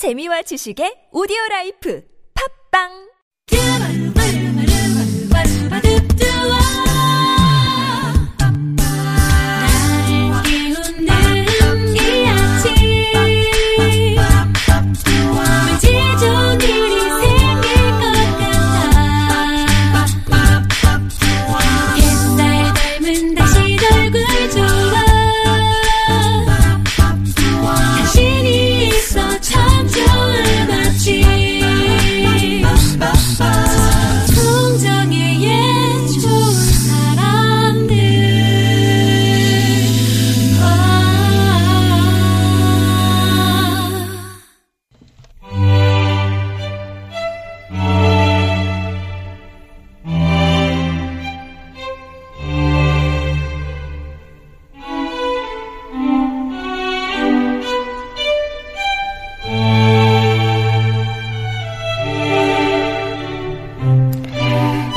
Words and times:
재미와 0.00 0.40
지식의 0.48 1.12
오디오 1.12 1.36
라이프. 1.50 2.00
팝빵 2.32 3.09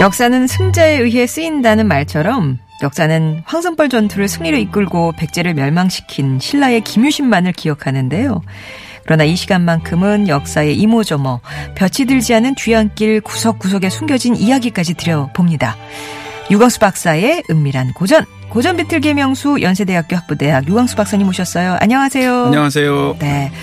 역사는 0.04 0.48
승자에 0.48 0.98
의해 0.98 1.26
쓰인다는 1.26 1.88
말처럼 1.88 2.60
역사는 2.82 3.44
황선벌 3.46 3.88
전투를 3.88 4.28
승리로 4.28 4.58
이끌고 4.58 5.14
백제를 5.14 5.54
멸망시킨 5.54 6.40
신라의 6.42 6.82
김유신만을 6.82 7.54
기억하는데요. 7.54 8.42
그러나 9.06 9.24
이 9.24 9.38
시간만큼은 9.38 10.28
역사의 10.28 10.76
이모저모, 10.76 11.40
볕이 11.76 12.04
들지 12.04 12.34
않은 12.34 12.56
뒤안길 12.56 13.22
구석구석에 13.22 13.90
숨겨진 13.90 14.36
이야기까지 14.36 14.96
드려봅니다. 14.96 15.78
유광수 16.52 16.80
박사의 16.80 17.44
은밀한 17.50 17.94
고전, 17.94 18.26
고전 18.50 18.76
비틀기 18.76 19.14
명수 19.14 19.62
연세대학교 19.62 20.18
학부대학 20.18 20.68
유광수 20.68 20.98
박사님 20.98 21.30
오셨어요. 21.30 21.78
안녕하세요. 21.80 22.48
안녕하세요. 22.48 23.16
네. 23.20 23.54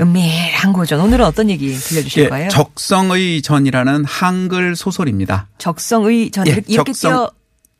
은밀한 0.00 0.72
고전. 0.72 1.00
오늘은 1.00 1.24
어떤 1.24 1.50
얘기 1.50 1.72
들려주실 1.74 2.24
예, 2.24 2.28
거예요? 2.28 2.48
적성의 2.50 3.42
전이라는 3.42 4.04
한글 4.04 4.76
소설입니다. 4.76 5.48
적성의 5.58 6.30
전 6.30 6.46
예, 6.46 6.62
이렇게, 6.66 6.92
적성. 6.92 7.12
띄어 7.12 7.30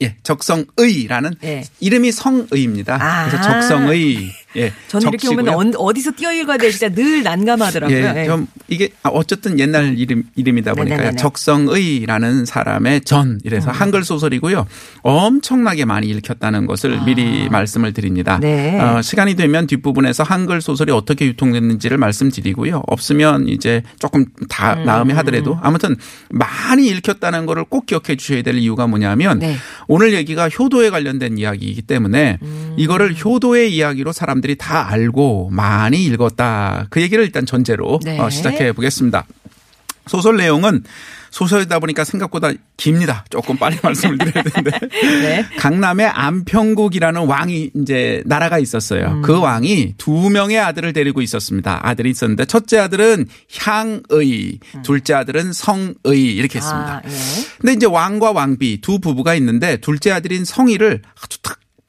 예, 0.03 0.17
적성의라는 0.23 1.35
예. 1.45 1.65
이름이 1.81 2.13
성의입니다. 2.13 2.99
아. 3.01 3.29
그래서 3.29 3.43
적성의 3.43 4.31
예, 4.57 4.73
저는 4.89 5.09
이렇게. 5.09 5.29
보면 5.29 5.49
어- 5.49 5.79
어디서 5.79 6.13
띄어 6.17 6.33
읽어야 6.33 6.57
될지 6.57 6.79
진짜 6.79 6.95
늘 6.95 7.23
난감하더라고요. 7.23 7.97
예, 7.97 8.23
예. 8.23 8.27
좀 8.27 8.47
이게 8.69 8.91
아, 9.03 9.11
어쨌든 9.11 9.59
옛날 9.59 9.99
이름 9.99 10.23
이름이다 10.37 10.73
보니까요. 10.75 10.97
네네네네. 10.99 11.17
적성의라는 11.17 12.45
사람의 12.45 13.03
전 13.03 13.41
이래서 13.45 13.71
한글 13.71 14.05
소설이고요. 14.05 14.67
엄청나게 15.03 15.85
많이 15.85 16.09
읽혔다는 16.09 16.67
것을 16.67 17.01
미리 17.05 17.49
말씀을 17.49 17.93
드립니다. 17.93 18.35
아. 18.35 18.39
네. 18.41 18.79
어, 18.81 19.03
시간이 19.03 19.35
되면 19.35 19.67
뒷부분에서 19.67 20.23
한글 20.23 20.61
소설이 20.61 20.93
어떻게 20.93 21.27
유통됐는지를 21.27 21.99
말씀드리고요. 21.99 22.83
없으면 22.87 23.49
이제 23.49 23.83
조금 23.99 24.25
다 24.49 24.75
음. 24.75 24.85
나음에 24.85 25.15
하더라도 25.15 25.59
아무튼 25.63 25.97
많이 26.31 26.89
읽혔다는 26.89 27.47
거를 27.47 27.65
꼭 27.65 27.87
기억해 27.87 28.17
주셔야 28.17 28.43
될 28.43 28.57
이유가 28.57 28.87
뭐냐면 28.87 29.39
네. 29.41 29.57
오늘 29.89 30.15
얘기가 30.15 30.49
효도에 30.49 30.91
관련된 30.91 31.39
이야기이기 31.39 31.83
때문에 31.83 32.39
음. 32.43 32.75
이거를 32.77 33.15
효도의 33.23 33.75
이야기로 33.75 34.13
사람 34.13 34.38
들이 34.41 34.57
다 34.57 34.89
알고 34.89 35.51
많이 35.51 36.05
읽었다. 36.05 36.87
그 36.91 37.01
얘기를 37.01 37.25
일단 37.25 37.47
전제로 37.47 38.01
네. 38.05 38.19
어, 38.19 38.31
시작해 38.31 38.73
보겠습니다. 38.73 39.27
소설 40.07 40.37
내용은 40.37 40.83
소설이다 41.31 41.79
보니까 41.79 42.05
생각보다 42.05 42.51
깁니다. 42.77 43.25
조금 43.31 43.57
빨리 43.57 43.77
말씀을 43.85 44.19
드려야 44.19 44.43
되는데. 44.43 44.71
네. 45.21 45.47
강남에 45.59 46.05
안평국이라는 46.05 47.27
왕이 47.27 47.71
이제 47.77 48.23
나라가 48.25 48.59
있었어요. 48.59 49.07
음. 49.09 49.23
그 49.23 49.39
왕이 49.39 49.95
두 49.99 50.31
명의 50.31 50.59
아들을 50.59 50.93
데리고 50.93 51.21
있었습니다. 51.23 51.81
아들이 51.87 52.11
있었는데 52.11 52.47
첫째 52.47 52.79
아들은 52.79 53.27
향의, 53.59 54.59
둘째 54.83 55.15
아들은 55.15 55.53
성의 55.53 55.95
이렇게 56.07 56.59
했습니다. 56.59 57.03
음. 57.05 57.09
아, 57.09 57.11
예. 57.11 57.45
근데 57.59 57.73
이제 57.75 57.87
왕과 57.87 58.33
왕비 58.33 58.81
두 58.81 58.99
부부가 58.99 59.35
있는데 59.35 59.77
둘째 59.77 60.11
아들인 60.11 60.45
성희를 60.45 61.03
아주 61.23 61.39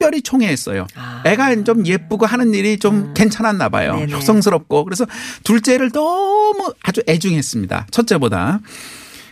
특별히 0.00 0.22
총애했어요. 0.22 0.86
아. 0.96 1.22
애가 1.26 1.62
좀 1.64 1.86
예쁘고 1.86 2.24
하는 2.24 2.54
일이 2.54 2.78
좀 2.78 3.12
괜찮았나 3.12 3.68
봐요. 3.68 3.96
네네. 3.96 4.14
효성스럽고 4.14 4.84
그래서 4.84 5.06
둘째를 5.44 5.90
너무 5.90 6.72
아주 6.82 7.02
애중했습니다. 7.06 7.88
첫째보다. 7.90 8.60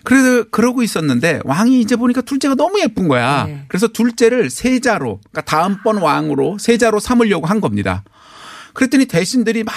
그래서 0.05 0.45
그러고 0.51 0.83
있었는데 0.83 1.41
왕이 1.45 1.81
이제 1.81 1.97
보니까 1.97 2.21
둘째가 2.21 2.55
너무 2.55 2.81
예쁜 2.81 3.09
거야. 3.09 3.47
네. 3.47 3.65
그래서 3.69 3.89
둘째를 3.89 4.51
세자로 4.51 5.21
그러니까 5.31 5.41
다음번 5.41 5.97
왕으로 5.97 6.59
세자로 6.59 7.01
삼으려고 7.01 7.47
한 7.47 7.63
겁니다. 7.63 8.05
그랬더니 8.75 9.07
대신들이 9.07 9.65
막 9.65 9.75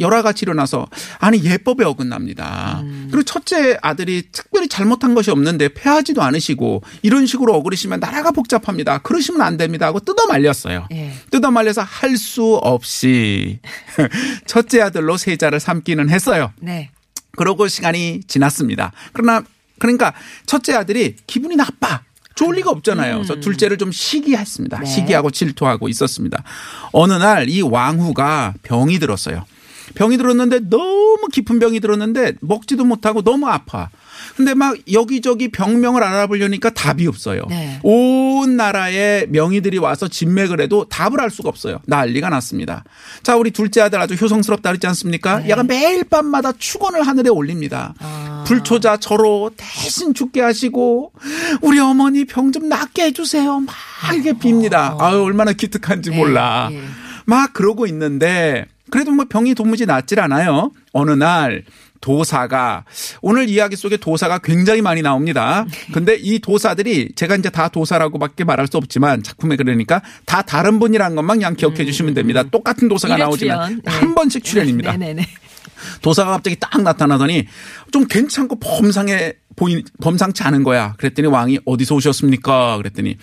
여러 0.00 0.22
가지 0.22 0.44
일어나서 0.44 0.86
아니 1.18 1.42
예법에 1.44 1.84
어긋납니다. 1.84 2.82
그리고 3.10 3.22
첫째 3.22 3.78
아들이 3.82 4.22
특별히 4.32 4.66
잘못한 4.68 5.14
것이 5.14 5.30
없는데 5.30 5.68
패하지도 5.74 6.22
않으시고 6.22 6.82
이런 7.02 7.26
식으로 7.26 7.54
어그리시면 7.56 8.00
나라가 8.00 8.30
복잡합니다. 8.30 8.98
그러시면 8.98 9.42
안 9.42 9.56
됩니다 9.56 9.86
하고 9.86 10.00
뜯어 10.00 10.26
말렸어요. 10.26 10.86
예. 10.92 11.12
뜯어 11.30 11.50
말려서 11.50 11.82
할 11.82 12.16
수 12.16 12.56
없이 12.62 13.60
첫째 14.46 14.80
아들로 14.82 15.16
세자를 15.16 15.60
삼기는 15.60 16.10
했어요. 16.10 16.52
네. 16.60 16.90
그러고 17.36 17.68
시간이 17.68 18.22
지났습니다. 18.26 18.92
그러나 19.12 19.42
그러니까 19.78 20.12
첫째 20.46 20.74
아들이 20.74 21.16
기분이 21.26 21.56
나빠. 21.56 22.02
좋을 22.34 22.56
리가 22.56 22.70
없잖아요. 22.70 23.16
그래서 23.16 23.38
둘째를 23.40 23.76
좀 23.76 23.92
시기했습니다. 23.92 24.78
네. 24.80 24.86
시기하고 24.86 25.30
질투하고 25.30 25.88
있었습니다. 25.88 26.42
어느 26.92 27.12
날 27.14 27.48
이 27.48 27.60
왕후가 27.60 28.54
병이 28.62 28.98
들었어요. 28.98 29.44
병이 29.94 30.16
들었는데 30.18 30.60
너무 30.68 31.26
깊은 31.32 31.58
병이 31.58 31.80
들었는데 31.80 32.34
먹지도 32.40 32.84
못하고 32.84 33.22
너무 33.22 33.48
아파. 33.48 33.88
근데 34.36 34.54
막 34.54 34.76
여기저기 34.92 35.48
병명을 35.48 36.02
알아보려니까 36.02 36.70
답이 36.70 37.06
없어요. 37.06 37.42
네. 37.48 37.80
온 37.82 38.56
나라의 38.56 39.26
명의들이 39.28 39.78
와서 39.78 40.08
진맥을 40.08 40.60
해도 40.60 40.84
답을 40.88 41.20
알 41.20 41.30
수가 41.30 41.48
없어요. 41.48 41.78
난리가 41.86 42.28
났습니다. 42.28 42.84
자, 43.22 43.36
우리 43.36 43.50
둘째 43.50 43.80
아들 43.80 44.00
아주 44.00 44.14
효성스럽다 44.14 44.70
그랬지 44.70 44.86
않습니까? 44.88 45.40
네. 45.40 45.50
얘가 45.50 45.62
매일 45.62 46.04
밤마다 46.04 46.52
축원을 46.52 47.06
하늘에 47.06 47.28
올립니다. 47.30 47.94
아. 47.98 48.44
불초자 48.46 48.98
저로 48.98 49.50
대신 49.56 50.14
죽게 50.14 50.40
하시고 50.40 51.12
우리 51.62 51.78
어머니 51.78 52.24
병 52.24 52.50
좀 52.50 52.68
낫게 52.68 53.04
해주세요. 53.04 53.60
막 53.60 53.74
이렇게 54.12 54.32
빕니다. 54.32 55.00
아유 55.00 55.22
얼마나 55.22 55.52
기특한지 55.52 56.10
네, 56.10 56.16
몰라. 56.16 56.68
예. 56.72 56.80
막 57.26 57.52
그러고 57.52 57.86
있는데 57.86 58.66
그래도 58.90 59.10
뭐 59.12 59.24
병이 59.28 59.54
도무지 59.54 59.86
낫질 59.86 60.20
않아요. 60.20 60.72
어느 60.92 61.12
날 61.12 61.64
도사가 62.00 62.84
오늘 63.20 63.48
이야기 63.48 63.76
속에 63.76 63.96
도사가 63.96 64.38
굉장히 64.38 64.82
많이 64.82 65.02
나옵니다. 65.02 65.66
근데 65.92 66.16
이 66.16 66.38
도사들이 66.38 67.12
제가 67.14 67.36
이제 67.36 67.50
다 67.50 67.68
도사라고밖에 67.68 68.44
말할 68.44 68.66
수 68.66 68.76
없지만 68.78 69.22
작품에 69.22 69.56
그러니까 69.56 70.02
다 70.24 70.42
다른 70.42 70.78
분이라는 70.78 71.14
것만 71.16 71.38
그냥 71.38 71.56
기억해 71.56 71.84
주시면 71.84 72.14
됩니다. 72.14 72.42
똑같은 72.42 72.88
도사가 72.88 73.16
나오지만. 73.16 73.82
네. 73.84 73.90
한 73.90 74.14
번씩 74.14 74.44
출연입니다. 74.44 74.92
도사가 76.02 76.32
갑자기 76.32 76.56
딱 76.58 76.82
나타나더니 76.82 77.46
좀 77.90 78.06
괜찮고 78.06 78.58
범상해 78.60 79.34
보이 79.56 79.82
범상치 80.02 80.42
않은 80.42 80.62
거야. 80.62 80.94
그랬더니 80.98 81.28
왕이 81.28 81.60
어디서 81.64 81.94
오셨습니까? 81.96 82.76
그랬더니 82.78 83.16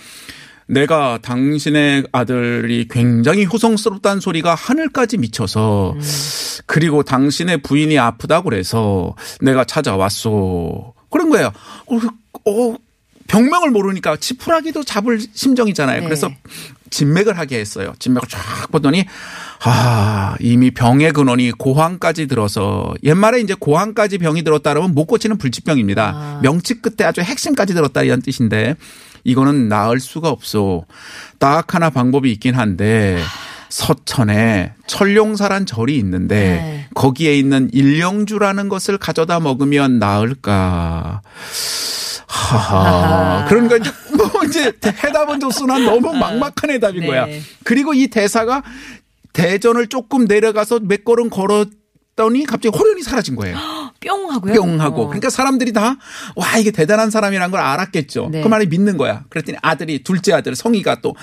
내가 0.67 1.17
당신의 1.21 2.07
아들이 2.11 2.87
굉장히 2.89 3.45
효성스럽다는 3.45 4.19
소리가 4.19 4.53
하늘까지 4.53 5.17
미쳐서 5.17 5.95
그리고 6.65 7.03
당신의 7.03 7.61
부인이 7.61 7.97
아프다고 7.97 8.49
그래서 8.49 9.15
내가 9.41 9.63
찾아왔소. 9.63 10.93
그런 11.09 11.29
거예요. 11.29 11.51
어, 11.87 12.51
어, 12.51 12.75
병명을 13.27 13.71
모르니까 13.71 14.17
지푸라기도 14.17 14.83
잡을 14.83 15.19
심정이잖아요. 15.33 15.99
네. 15.99 16.05
그래서 16.05 16.29
진맥을 16.89 17.37
하게 17.37 17.59
했어요. 17.59 17.93
진맥을 17.99 18.27
쫙 18.29 18.71
보더니 18.71 19.05
아 19.63 20.35
이미 20.39 20.71
병의 20.71 21.11
근원이 21.11 21.51
고환까지 21.51 22.27
들어서 22.27 22.93
옛말에 23.03 23.41
이제 23.41 23.53
고환까지 23.59 24.19
병이 24.19 24.43
들었다 24.43 24.71
그러면 24.71 24.93
못 24.93 25.05
고치는 25.05 25.37
불치병입니다. 25.37 26.13
아. 26.15 26.39
명치 26.41 26.81
끝에 26.81 27.05
아주 27.05 27.21
핵심까지 27.21 27.73
들었다 27.73 28.03
이런 28.03 28.21
뜻인데 28.21 28.75
이거는 29.27 29.67
나을 29.67 29.99
수가 29.99 30.29
없어. 30.29 30.85
딱 31.37 31.75
하나 31.75 31.89
방법이 31.89 32.31
있긴 32.31 32.55
한데 32.55 33.19
서천에 33.67 34.71
천룡사란 34.87 35.65
절이 35.65 35.97
있는데 35.97 36.35
네. 36.35 36.87
거기에 36.95 37.37
있는 37.37 37.69
일령주라는 37.73 38.69
것을 38.69 38.97
가져다 38.97 39.41
먹으면 39.41 39.99
나을까. 39.99 41.21
하하. 42.25 43.45
그러니까 43.49 43.75
이제 43.75 43.91
뭐 44.15 44.43
이제 44.45 44.73
해답은 45.03 45.41
줬으나 45.41 45.77
너무 45.77 46.13
막막한 46.13 46.69
해답인 46.69 47.01
네. 47.01 47.07
거야. 47.07 47.27
그리고 47.65 47.93
이 47.93 48.07
대사가 48.07 48.63
대전을 49.33 49.87
조금 49.87 50.23
내려가서 50.23 50.79
몇 50.83 51.03
걸음 51.03 51.29
걸었더니 51.29 52.45
갑자기 52.45 52.77
호련히 52.77 53.03
사라진 53.03 53.35
거예요. 53.35 53.57
뿅 53.99 54.31
하고요. 54.31 54.53
뿅 54.53 54.81
하고. 54.81 55.03
어. 55.03 55.07
그러니까 55.07 55.29
사람들이 55.29 55.73
다, 55.73 55.97
와, 56.35 56.57
이게 56.57 56.71
대단한 56.71 57.09
사람이란 57.09 57.51
걸 57.51 57.59
알았겠죠. 57.59 58.29
네. 58.31 58.41
그 58.41 58.47
말을 58.47 58.67
믿는 58.67 58.97
거야. 58.97 59.23
그랬더니 59.29 59.57
아들이, 59.61 60.03
둘째 60.03 60.33
아들, 60.33 60.55
성희가 60.55 61.01
또, 61.01 61.15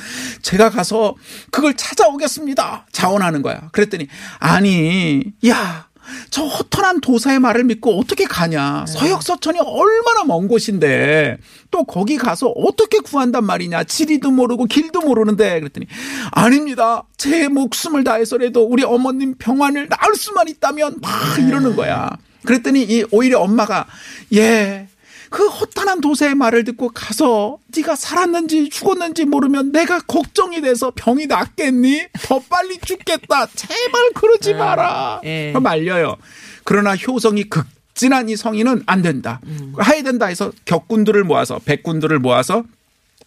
제가 0.42 0.70
가서 0.70 1.14
그걸 1.50 1.74
찾아오겠습니다. 1.74 2.86
자원하는 2.92 3.42
거야. 3.42 3.68
그랬더니, 3.72 4.08
아니, 4.38 5.32
야, 5.46 5.88
저 6.28 6.44
허탄한 6.44 7.00
도사의 7.00 7.38
말을 7.40 7.64
믿고 7.64 7.98
어떻게 7.98 8.24
가냐. 8.24 8.84
서역서천이 8.86 9.58
얼마나 9.58 10.24
먼 10.26 10.48
곳인데 10.48 11.38
또 11.70 11.84
거기 11.84 12.18
가서 12.18 12.48
어떻게 12.48 12.98
구한단 12.98 13.44
말이냐. 13.44 13.84
지리도 13.84 14.30
모르고 14.30 14.66
길도 14.66 15.00
모르는데 15.00 15.60
그랬더니 15.60 15.86
아닙니다. 16.30 17.04
제 17.16 17.48
목숨을 17.48 18.04
다해서라도 18.04 18.64
우리 18.64 18.84
어머님 18.84 19.34
병환을 19.38 19.88
낳을 19.88 20.14
수만 20.16 20.48
있다면 20.48 20.98
막 21.00 21.38
이러는 21.38 21.74
거야. 21.74 22.10
그랬더니 22.44 22.82
이 22.82 23.05
오히려 23.11 23.41
엄마가 23.41 23.87
예. 24.35 24.88
그 25.31 25.49
허탄한 25.49 26.00
도세의 26.00 26.37
말을 26.37 26.62
듣고 26.64 26.91
가서 26.91 27.58
네가 27.76 27.96
살았는지 27.96 28.69
죽었는지 28.69 29.25
모르면 29.25 29.73
내가 29.73 30.00
걱정이 30.00 30.61
돼서 30.61 30.93
병이 30.94 31.26
낫겠니? 31.26 32.06
더 32.23 32.38
빨리 32.49 32.79
죽겠다. 32.79 33.46
제발 33.46 34.11
그러지 34.14 34.55
마라. 34.55 35.20
예. 35.25 35.52
말려요. 35.61 36.17
그러나 36.62 36.94
효성이 36.94 37.44
극 37.44 37.67
진한 37.94 38.29
이 38.29 38.37
성인은 38.37 38.85
안 38.87 39.02
된다. 39.02 39.41
해야 39.85 40.02
된다 40.02 40.26
해서 40.26 40.52
격군들을 40.64 41.25
모아서 41.25 41.58
백군들을 41.64 42.19
모아서 42.19 42.64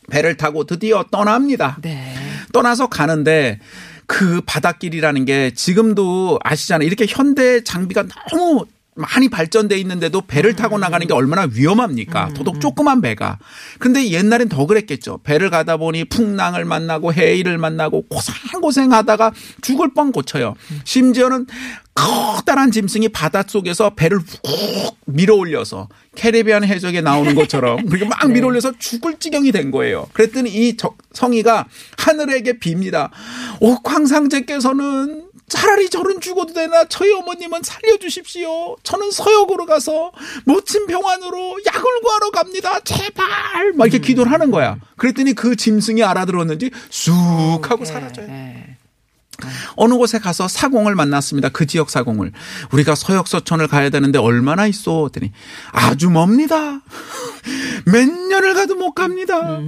배를 0.09 0.37
타고 0.37 0.65
드디어 0.65 1.03
떠납니다. 1.11 1.77
네. 1.81 2.13
떠나서 2.53 2.87
가는데 2.87 3.59
그 4.05 4.41
바닷길이라는 4.45 5.25
게 5.25 5.51
지금도 5.53 6.39
아시잖아요. 6.43 6.87
이렇게 6.87 7.05
현대 7.07 7.63
장비가 7.63 8.05
너무 8.31 8.65
많이 8.97 9.29
발전돼 9.29 9.77
있는데도 9.79 10.21
배를 10.21 10.55
타고 10.55 10.77
나가는 10.77 11.05
게 11.05 11.13
얼마나 11.13 11.47
위험합니까? 11.51 12.31
더더욱 12.35 12.59
조그만 12.59 12.99
배가. 13.01 13.37
근데 13.79 14.09
옛날엔 14.09 14.49
더 14.49 14.65
그랬겠죠. 14.65 15.19
배를 15.23 15.49
가다 15.49 15.77
보니 15.77 16.05
풍랑을 16.05 16.65
만나고 16.65 17.13
해일을 17.13 17.57
만나고 17.59 18.05
고생고생 18.09 18.91
하다가 18.91 19.31
죽을 19.61 19.93
뻔 19.93 20.11
고쳐요. 20.11 20.55
심지어는 20.83 21.45
커다란 21.93 22.71
짐승이 22.71 23.09
바닷속에서 23.09 23.91
배를 23.91 24.19
훅 24.19 24.97
밀어 25.05 25.35
올려서 25.35 25.89
캐리비안 26.15 26.63
해적에 26.63 27.01
나오는 27.01 27.33
것처럼 27.35 27.85
그렇게 27.87 28.05
막 28.05 28.19
밀어 28.31 28.47
올려서 28.47 28.73
죽을 28.77 29.17
지경이 29.19 29.51
된 29.51 29.71
거예요. 29.71 30.07
그랬더니 30.13 30.49
이 30.49 30.75
저- 30.77 30.95
성희가 31.13 31.65
하늘에게 31.97 32.53
빕니다. 32.59 33.09
오, 33.61 33.77
황상제께서는 33.83 35.26
차라리 35.49 35.89
저는 35.89 36.19
죽어도 36.19 36.53
되나 36.53 36.85
저희 36.85 37.11
어머님은 37.13 37.61
살려주십시오. 37.63 38.75
저는 38.83 39.11
서역으로 39.11 39.65
가서 39.65 40.11
멋진 40.43 40.87
병환으로 40.87 41.59
약을 41.65 41.83
구하러 42.03 42.31
갑니다. 42.31 42.79
제발 42.81 43.71
막 43.75 43.85
이렇게 43.85 43.99
기도를 44.05 44.31
하는 44.31 44.51
거야. 44.51 44.77
그랬더니 44.97 45.33
그 45.33 45.55
짐승이 45.55 46.03
알아들었는지 46.03 46.71
쑥 46.89 47.13
하고 47.63 47.85
사라져요. 47.85 48.27
네. 48.27 48.77
어느 49.75 49.93
곳에 49.93 50.17
가서 50.19 50.47
사공을 50.47 50.95
만났습니다. 50.95 51.49
그 51.49 51.65
지역 51.67 51.91
사공을. 51.91 52.31
우리가 52.73 52.95
서역서천을 52.95 53.67
가야 53.67 53.89
되는데 53.89 54.17
얼마나 54.19 54.65
있어? 54.67 55.03
했더니 55.05 55.31
아주 55.71 56.09
멉니다. 56.09 56.81
몇 57.85 58.05
년을 58.09 58.53
가도 58.55 58.75
못 58.75 58.93
갑니다. 58.95 59.61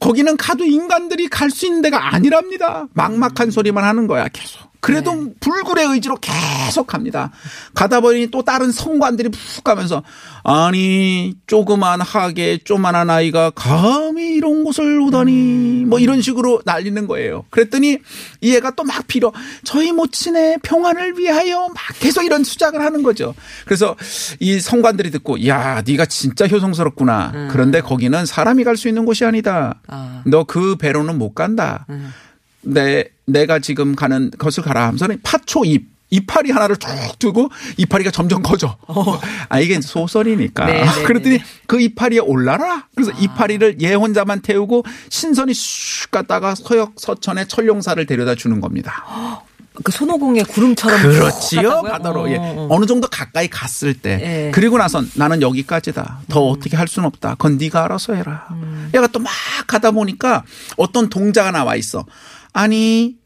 거기는 0.00 0.36
가도 0.36 0.64
인간들이 0.64 1.28
갈 1.28 1.48
수 1.50 1.64
있는 1.64 1.80
데가 1.80 2.12
아니랍니다. 2.14 2.88
막막한 2.92 3.50
소리만 3.52 3.84
하는 3.84 4.06
거야. 4.08 4.26
계속. 4.28 4.73
그래도 4.84 5.32
불굴의 5.40 5.86
의지로 5.86 6.16
계속 6.20 6.86
갑니다. 6.86 7.30
가다 7.74 8.00
보니 8.00 8.30
또 8.30 8.42
다른 8.42 8.70
성관들이 8.70 9.30
푹 9.30 9.64
가면서 9.64 10.02
아니 10.42 11.34
조그만 11.46 12.00
하게 12.02 12.58
쪼만한 12.58 13.08
아이가 13.08 13.50
감히 13.50 14.34
이런 14.34 14.62
곳을 14.62 15.00
오다니 15.00 15.84
뭐 15.86 15.98
이런 15.98 16.20
식으로 16.20 16.60
날리는 16.66 17.06
거예요. 17.06 17.44
그랬더니 17.50 17.98
이 18.42 18.54
애가 18.56 18.72
또 18.72 18.84
막 18.84 19.06
빌어 19.06 19.32
저희 19.64 19.92
모친의 19.92 20.58
평안을 20.62 21.18
위하여 21.18 21.68
막 21.68 21.76
계속 21.98 22.22
이런 22.22 22.44
수작을 22.44 22.82
하는 22.82 23.02
거죠. 23.02 23.34
그래서 23.64 23.96
이 24.40 24.60
성관들이 24.60 25.10
듣고 25.10 25.46
야 25.46 25.82
네가 25.86 26.04
진짜 26.04 26.46
효성스럽구나. 26.46 27.48
그런데 27.50 27.80
거기는 27.80 28.26
사람이 28.26 28.62
갈 28.64 28.76
수 28.76 28.88
있는 28.88 29.06
곳이 29.06 29.24
아니다. 29.24 29.80
아. 29.86 30.22
너그 30.26 30.76
배로는 30.76 31.16
못 31.16 31.32
간다. 31.34 31.86
내 32.64 33.04
내가 33.26 33.58
지금 33.58 33.94
가는 33.94 34.30
것을 34.38 34.62
가라 34.62 34.84
하면서는 34.88 35.20
파초 35.22 35.64
잎 35.64 35.94
이파리 36.10 36.52
하나를 36.52 36.76
쭉 36.76 36.88
두고 37.18 37.50
이파리가 37.76 38.10
점점 38.12 38.42
커져. 38.42 38.76
아 39.48 39.58
이게 39.58 39.80
소설이니까. 39.80 40.66
네, 40.66 40.84
네, 40.84 41.02
그랬더니 41.02 41.38
네. 41.38 41.44
그 41.66 41.80
이파리에 41.80 42.20
올라라. 42.20 42.86
그래서 42.94 43.10
이파리를 43.18 43.80
얘 43.82 43.94
혼자만 43.94 44.40
태우고 44.42 44.84
신선이 45.08 45.52
슉 45.52 46.10
갔다가 46.10 46.54
서역 46.54 46.92
서천에 46.98 47.46
천룡사를 47.46 48.04
데려다 48.06 48.36
주는 48.36 48.60
겁니다. 48.60 49.04
그 49.82 49.90
손오공의 49.90 50.44
구름처럼 50.44 51.02
그렇지요. 51.02 51.82
바다로 51.82 52.30
예. 52.30 52.36
어, 52.36 52.42
어. 52.42 52.68
어느 52.70 52.86
정도 52.86 53.08
가까이 53.08 53.48
갔을 53.48 53.92
때 53.94 54.20
예. 54.22 54.50
그리고 54.52 54.78
나선 54.78 55.10
나는 55.14 55.42
여기까지다. 55.42 56.20
더 56.28 56.46
어떻게 56.46 56.76
할 56.76 56.86
수는 56.86 57.08
없다. 57.08 57.30
그건 57.30 57.56
네가 57.58 57.82
알아서 57.84 58.14
해라. 58.14 58.46
음. 58.52 58.88
얘가 58.94 59.08
또 59.08 59.18
막 59.18 59.32
가다 59.66 59.90
보니까 59.90 60.44
어떤 60.76 61.08
동자가 61.08 61.50
나와 61.50 61.74
있어. 61.74 62.04
아니 62.54 63.18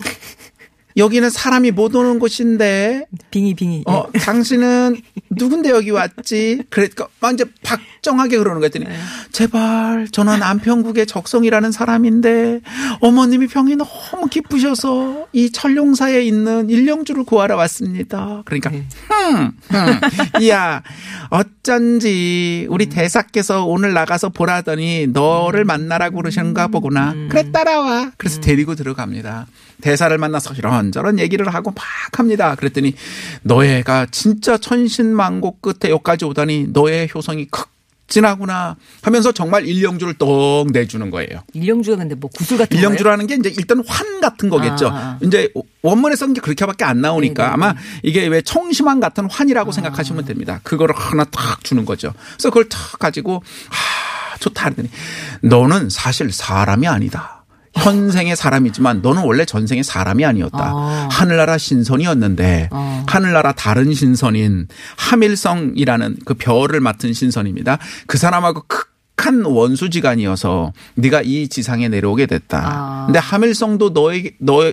여기는 0.98 1.30
사람이 1.30 1.70
못 1.70 1.94
오는 1.94 2.18
곳인데 2.18 3.06
빙의 3.30 3.54
빙의. 3.54 3.84
어, 3.86 4.10
당신은 4.12 5.00
누군데 5.30 5.70
여기 5.70 5.90
왔지? 5.90 6.64
그러니까 6.70 7.06
막 7.20 7.32
이제 7.32 7.44
박정하게 7.62 8.38
그러는 8.38 8.60
거 8.60 8.66
했더니 8.66 8.86
제발 9.30 10.08
저는 10.10 10.42
안평국의 10.42 11.06
적성이라는 11.06 11.70
사람인데 11.70 12.60
어머님이 13.00 13.46
병이 13.46 13.76
너무 13.76 14.26
깊으셔서 14.28 15.28
이 15.32 15.52
천룡사에 15.52 16.22
있는 16.22 16.68
일령주를 16.68 17.24
구하러 17.24 17.56
왔습니다. 17.56 18.42
그러니까 18.44 18.70
흠, 18.70 19.52
흠. 19.68 20.48
야 20.48 20.82
어쩐지 21.30 22.66
우리 22.70 22.86
대사께서 22.86 23.64
오늘 23.64 23.92
나가서 23.92 24.30
보라더니 24.30 25.06
너를 25.06 25.64
만나라고 25.64 26.16
그러시는가 26.16 26.68
보구나. 26.68 27.14
그래 27.28 27.52
따라와. 27.52 28.12
그래서 28.16 28.40
데리고 28.40 28.74
들어갑니다. 28.74 29.46
대사를 29.80 30.16
만나서 30.18 30.54
이런 30.54 30.72
저런 30.92 31.18
얘기를 31.18 31.46
하고 31.52 31.70
막 31.70 31.84
합니다. 32.18 32.54
그랬더니 32.54 32.94
너애가 33.42 34.06
진짜 34.10 34.56
천신만고 34.58 35.58
끝에 35.60 35.90
여기까지 35.92 36.24
오다니 36.24 36.68
너의 36.72 37.08
효성이 37.14 37.46
극 37.46 37.68
진하구나 38.08 38.76
하면서 39.02 39.32
정말 39.32 39.66
일령주를 39.66 40.14
떡 40.14 40.68
내주는 40.72 41.10
거예요. 41.10 41.42
일령주가 41.52 41.98
근데 41.98 42.14
뭐 42.14 42.30
구슬 42.34 42.56
같은? 42.56 42.76
일령주라는 42.76 43.26
게 43.26 43.34
이제 43.34 43.50
일단 43.50 43.84
환 43.86 44.20
같은 44.20 44.48
거겠죠. 44.48 44.88
아. 44.88 45.18
이제 45.22 45.52
원문에서는 45.82 46.32
이제 46.32 46.40
그렇게밖에 46.40 46.84
안 46.84 47.00
나오니까 47.02 47.42
네네. 47.44 47.52
아마 47.52 47.74
이게 48.02 48.26
왜 48.26 48.40
청심환 48.40 48.98
같은 49.00 49.26
아. 49.26 49.28
환이라고 49.30 49.72
생각하시면 49.72 50.24
됩니다. 50.24 50.60
그거를 50.62 50.94
하나 50.96 51.24
탁 51.24 51.62
주는 51.62 51.84
거죠. 51.84 52.14
그래서 52.32 52.48
그걸 52.48 52.68
탁 52.68 52.98
가지고 52.98 53.42
하 53.68 54.38
좋다 54.38 54.66
하더니 54.66 54.88
너는 55.42 55.90
사실 55.90 56.32
사람이 56.32 56.86
아니다. 56.86 57.37
현생의 57.74 58.36
사람이지만 58.36 59.02
너는 59.02 59.22
원래 59.24 59.44
전생의 59.44 59.84
사람이 59.84 60.24
아니었다. 60.24 60.58
아. 60.58 61.08
하늘나라 61.10 61.58
신선이었는데 61.58 62.68
아. 62.72 63.04
하늘나라 63.06 63.52
다른 63.52 63.92
신선인 63.94 64.68
하밀성이라는 64.96 66.18
그 66.24 66.34
별을 66.34 66.80
맡은 66.80 67.12
신선입니다. 67.12 67.78
그 68.06 68.18
사람하고 68.18 68.64
극한 68.66 69.44
원수지간이어서 69.44 70.72
네가 70.94 71.22
이 71.22 71.48
지상에 71.48 71.88
내려오게 71.88 72.26
됐다. 72.26 72.62
아. 72.64 73.06
근데 73.06 73.18
하밀성도 73.18 73.90
너에게 73.90 74.36
너 74.38 74.72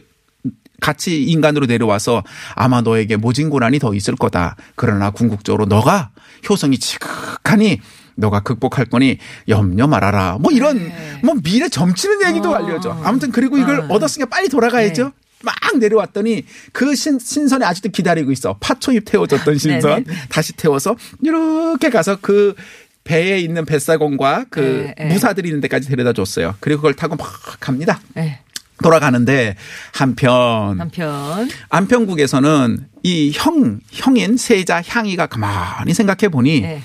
같이 0.81 1.23
인간으로 1.23 1.65
내려와서 1.65 2.23
아마 2.53 2.81
너에게 2.81 3.15
모진 3.15 3.49
고난이 3.49 3.79
더 3.79 3.93
있을 3.93 4.15
거다. 4.15 4.55
그러나 4.75 5.09
궁극적으로 5.09 5.65
너가 5.65 6.11
효성이 6.49 6.77
지극하니 6.77 7.81
너가 8.15 8.39
극복할 8.41 8.85
거니 8.85 9.17
염려 9.47 9.87
말아라. 9.87 10.37
뭐 10.39 10.51
이런 10.51 10.77
네. 10.77 11.19
뭐 11.23 11.35
미래 11.43 11.69
점치는 11.69 12.27
얘기도 12.29 12.51
어. 12.51 12.55
알려줘. 12.55 13.01
아무튼 13.03 13.31
그리고 13.31 13.57
이걸 13.57 13.81
어. 13.81 13.87
얻었으니까 13.89 14.29
빨리 14.29 14.49
돌아가야죠. 14.49 15.03
네. 15.03 15.11
막 15.43 15.55
내려왔더니 15.77 16.43
그 16.71 16.95
신, 16.95 17.19
신선이 17.19 17.63
아직도 17.63 17.89
기다리고 17.89 18.31
있어. 18.31 18.57
파초잎 18.59 19.05
태워줬던 19.05 19.57
신선. 19.59 20.03
네, 20.03 20.13
네. 20.13 20.19
다시 20.29 20.53
태워서 20.53 20.95
이렇게 21.21 21.89
가서 21.89 22.17
그 22.19 22.55
배에 23.03 23.39
있는 23.39 23.65
뱃사공과 23.65 24.45
그 24.49 24.93
네, 24.97 25.05
네. 25.05 25.13
무사들이 25.13 25.49
있는 25.49 25.61
데까지 25.61 25.87
데려다 25.87 26.13
줬어요. 26.13 26.55
그리고 26.59 26.81
그걸 26.81 26.95
타고 26.95 27.15
막 27.15 27.27
갑니다. 27.59 27.99
네. 28.15 28.39
돌아가는데 28.83 29.55
한편 29.93 30.81
한편 30.81 31.49
안평국에서는 31.69 32.87
이 33.03 33.31
형, 33.33 33.79
형인 33.91 34.35
세자 34.35 34.81
향이가 34.85 35.27
가만히 35.27 35.93
생각해 35.93 36.29
보니 36.29 36.61
네. 36.61 36.81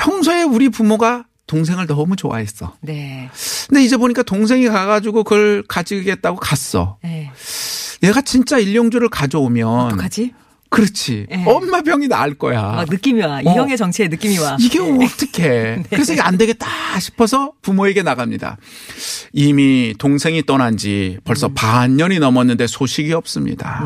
평소에 0.00 0.42
우리 0.44 0.70
부모가 0.70 1.26
동생을 1.46 1.86
너무 1.86 2.16
좋아했어. 2.16 2.74
네. 2.80 3.28
근데 3.68 3.82
이제 3.84 3.98
보니까 3.98 4.22
동생이 4.22 4.66
가가지고 4.68 5.24
그걸 5.24 5.62
가지겠다고 5.68 6.38
갔어. 6.38 6.96
네. 7.02 7.30
얘가 8.02 8.22
진짜 8.22 8.58
일용주를 8.58 9.10
가져오면 9.10 9.68
어떡하지? 9.68 10.32
그렇지. 10.70 11.26
네. 11.28 11.44
엄마 11.46 11.82
병이 11.82 12.06
나을 12.06 12.34
거야. 12.34 12.62
막 12.62 12.88
느낌이 12.88 13.20
와. 13.22 13.38
어. 13.38 13.40
이형의 13.42 13.76
정체의 13.76 14.08
느낌이 14.08 14.38
와. 14.38 14.56
이게 14.60 14.78
네. 14.78 15.04
어떻게? 15.04 15.82
그래서 15.90 16.12
이게 16.12 16.22
안 16.22 16.38
되겠다 16.38 16.66
싶어서 17.00 17.52
부모에게 17.60 18.04
나갑니다. 18.04 18.56
이미 19.32 19.94
동생이 19.98 20.46
떠난 20.46 20.76
지 20.76 21.18
벌써 21.24 21.48
음. 21.48 21.54
반년이 21.54 22.20
넘었는데 22.20 22.68
소식이 22.68 23.12
없습니다. 23.12 23.82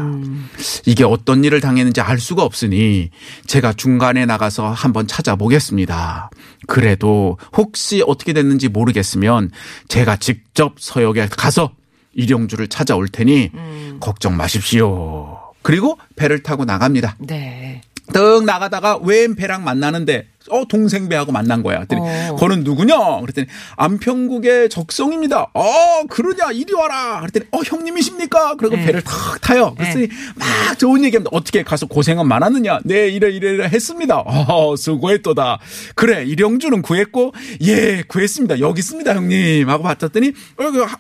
이게 0.84 1.04
어떤 1.04 1.42
일을 1.42 1.62
당했는지 1.62 2.02
알 2.02 2.18
수가 2.18 2.42
없으니 2.42 3.08
제가 3.46 3.72
중간에 3.72 4.26
나가서 4.26 4.70
한번 4.70 5.06
찾아보겠습니다. 5.06 6.30
그래도 6.66 7.38
혹시 7.56 8.04
어떻게 8.06 8.34
됐는지 8.34 8.68
모르겠으면 8.68 9.50
제가 9.88 10.16
직접 10.16 10.74
서역에 10.78 11.28
가서 11.30 11.72
일용주를 12.12 12.68
찾아올 12.68 13.08
테니 13.08 13.50
음. 13.54 13.96
걱정 14.00 14.36
마십시오. 14.36 15.43
그리고 15.64 15.98
배를 16.14 16.42
타고 16.44 16.64
나갑니다. 16.64 17.16
네. 17.18 17.80
떡 18.12 18.44
나가다가 18.44 18.98
웬 18.98 19.34
배랑 19.34 19.64
만나는데 19.64 20.26
어 20.50 20.64
동생 20.68 21.08
배하고 21.08 21.32
만난 21.32 21.62
거야. 21.62 21.76
그랬더니 21.86 22.02
어. 22.02 22.36
거는 22.36 22.62
누구냐? 22.62 23.20
그랬더니 23.22 23.46
안평국의 23.78 24.68
적성입니다. 24.68 25.46
어 25.54 26.02
그러냐 26.10 26.52
이리 26.52 26.74
와라. 26.74 27.20
그랬더니 27.20 27.46
어 27.52 27.60
형님이십니까? 27.64 28.56
그리고 28.56 28.76
네. 28.76 28.84
배를 28.84 29.00
탁 29.00 29.40
타요. 29.40 29.74
그랬더니 29.74 30.08
막 30.36 30.78
좋은 30.78 31.02
얘기합니다. 31.02 31.30
어떻게 31.32 31.62
가서 31.62 31.86
고생은 31.86 32.28
많았느냐? 32.28 32.80
네 32.84 33.08
이래 33.08 33.30
이래 33.30 33.54
이래 33.54 33.64
했습니다. 33.64 34.18
어 34.18 34.76
수고했도다. 34.76 35.60
그래 35.94 36.24
일용주는 36.26 36.82
구했고 36.82 37.32
예 37.62 38.02
구했습니다. 38.06 38.60
여기 38.60 38.80
있습니다 38.80 39.14
형님 39.14 39.70
하고 39.70 39.82
받았더니 39.84 40.28
어, 40.58 40.70
그 40.70 40.82
하- 40.82 40.98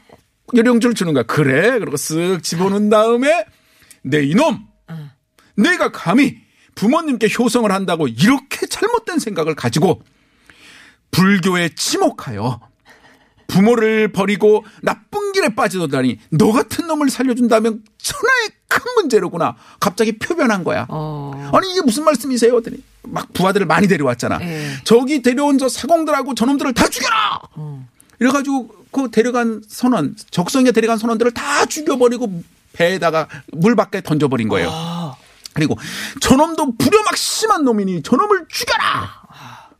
일용주를 0.54 0.94
주는 0.94 1.12
거야. 1.12 1.24
그래 1.24 1.78
그리고 1.80 1.96
쓱 1.96 2.42
집어넣은 2.42 2.88
다음에 2.88 3.44
네 4.04 4.22
이놈 4.24 4.66
내가 5.56 5.90
감히 5.92 6.38
부모님께 6.74 7.28
효성을 7.38 7.70
한다고 7.70 8.08
이렇게 8.08 8.66
잘못된 8.66 9.18
생각을 9.18 9.54
가지고 9.54 10.02
불교에 11.10 11.70
치목하여 11.74 12.60
부모를 13.46 14.10
버리고 14.10 14.64
나쁜 14.82 15.32
길에 15.32 15.54
빠지더니 15.54 16.18
너 16.30 16.50
같은 16.50 16.86
놈을 16.86 17.08
살려준다면 17.10 17.82
천하의 17.98 18.50
큰 18.68 18.82
문제로구나. 18.96 19.54
갑자기 19.78 20.18
표변한 20.18 20.64
거야. 20.64 20.86
어. 20.88 21.50
아니 21.52 21.70
이게 21.70 21.82
무슨 21.82 22.04
말씀이세요? 22.04 22.50
그랬더니 22.52 22.82
막 23.02 23.32
부하들을 23.32 23.66
많이 23.66 23.86
데려왔잖아. 23.86 24.40
예. 24.40 24.70
저기 24.82 25.22
데려온 25.22 25.58
저 25.58 25.68
사공들하고 25.68 26.34
저놈들을 26.34 26.72
다 26.72 26.88
죽여라. 26.88 27.40
이래가지고 28.18 28.74
그 28.90 29.10
데려간 29.10 29.62
선원 29.68 30.16
적성에 30.30 30.72
데려간 30.72 30.98
선원들을 30.98 31.32
다 31.32 31.66
죽여버리고 31.66 32.42
배에다가 32.74 33.28
물 33.52 33.74
밖에 33.76 34.02
던져버린 34.02 34.48
거예요. 34.48 34.68
아. 34.70 35.16
그리고 35.54 35.76
저놈도 36.20 36.76
부려막 36.76 37.16
심한 37.16 37.64
놈이니 37.64 38.02
저놈을 38.02 38.46
죽여라. 38.50 39.24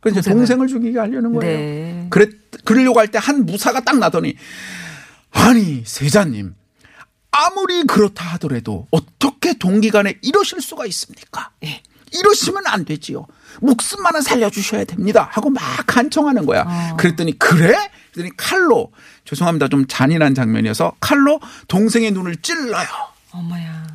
그래서 0.01 0.21
동생을 0.21 0.67
죽이게 0.67 0.97
하려는 0.99 1.33
거예요. 1.33 1.57
네. 1.57 2.07
그랬 2.09 2.29
그러려고 2.63 2.99
할 2.99 3.07
때 3.07 3.17
한 3.19 3.45
무사가 3.45 3.81
딱 3.81 3.97
나더니 3.97 4.35
아니 5.31 5.83
세자님 5.85 6.55
아무리 7.31 7.83
그렇다 7.83 8.23
하더라도 8.33 8.87
어떻게 8.91 9.57
동기간에 9.57 10.19
이러실 10.21 10.61
수가 10.61 10.85
있습니까? 10.85 11.51
예. 11.65 11.83
이러시면 12.19 12.63
안 12.67 12.85
되지요. 12.85 13.25
목숨만은 13.61 14.21
살려주셔야 14.21 14.83
됩니다. 14.85 15.27
하고 15.31 15.49
막 15.49 15.61
간청하는 15.87 16.45
거야. 16.45 16.95
그랬더니 16.97 17.37
그래? 17.39 17.75
그랬더니 18.13 18.35
칼로 18.37 18.91
죄송합니다. 19.25 19.67
좀 19.69 19.85
잔인한 19.87 20.35
장면이어서 20.35 20.93
칼로 20.99 21.39
동생의 21.67 22.11
눈을 22.11 22.37
찔러요. 22.37 22.87
어머야. 23.31 23.85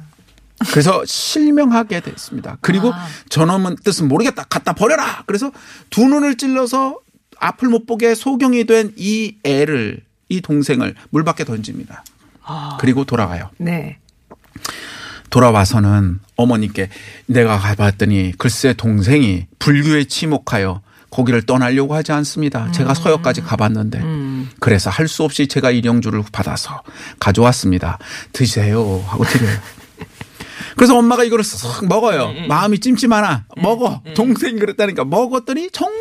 그래서 0.70 1.02
실명하게 1.06 2.00
됐습니다. 2.00 2.58
그리고 2.60 2.92
아. 2.92 3.06
저놈은 3.30 3.76
뜻은 3.84 4.08
모르겠다. 4.08 4.44
갖다 4.44 4.74
버려라. 4.74 5.22
그래서 5.26 5.50
두 5.88 6.06
눈을 6.06 6.36
찔러서 6.36 6.98
앞을 7.38 7.68
못 7.68 7.86
보게 7.86 8.14
소경이 8.14 8.64
된 8.64 8.92
이 8.96 9.36
애를 9.44 10.02
이 10.28 10.40
동생을 10.42 10.94
물 11.08 11.24
밖에 11.24 11.44
던집니다. 11.44 12.04
아. 12.44 12.76
그리고 12.80 13.04
돌아가요. 13.04 13.50
네. 13.56 13.98
돌아와서는 15.30 16.20
어머니께 16.36 16.88
내가 17.26 17.58
가봤더니 17.58 18.32
글쎄 18.38 18.72
동생이 18.74 19.46
불교에 19.58 20.04
치목하여 20.04 20.82
거기를 21.10 21.42
떠나려고 21.42 21.94
하지 21.94 22.12
않습니다. 22.12 22.70
제가 22.72 22.94
서역까지 22.94 23.40
가봤는데 23.42 24.00
그래서 24.60 24.90
할 24.90 25.08
수 25.08 25.24
없이 25.24 25.48
제가 25.48 25.70
일용주를 25.72 26.22
받아서 26.30 26.82
가져왔습니다. 27.18 27.98
드세요 28.32 29.04
하고 29.08 29.24
드려요. 29.24 29.56
그래서 30.76 30.96
엄마가 30.96 31.24
이거를 31.24 31.44
쓱 31.44 31.86
먹어요. 31.88 32.46
마음이 32.48 32.78
찜찜하나 32.78 33.44
먹어. 33.56 34.02
동생이 34.14 34.58
그랬다니까 34.60 35.04
먹었더니 35.04 35.70
정말 35.72 35.98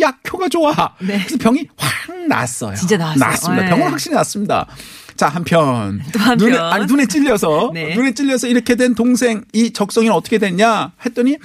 약효가 0.00 0.48
좋아. 0.48 0.72
네. 1.00 1.18
그래서 1.18 1.36
병이 1.38 1.68
확 1.76 2.16
났어요. 2.26 2.74
진짜 2.76 2.96
나았어요. 2.96 3.18
났습니다. 3.28 3.62
네. 3.64 3.68
병은 3.68 3.90
확실히 3.90 4.16
났습니다. 4.16 4.66
자 5.16 5.28
한편 5.28 6.00
또 6.12 6.18
한편. 6.20 6.36
눈에 6.50 6.58
아니 6.58 6.86
눈에 6.86 7.06
찔려서 7.06 7.70
네. 7.74 7.94
눈에 7.94 8.12
찔려서 8.12 8.48
이렇게 8.48 8.74
된 8.74 8.94
동생 8.94 9.42
이 9.52 9.72
적성이는 9.72 10.14
어떻게 10.14 10.38
됐냐 10.38 10.92
했더니 11.04 11.36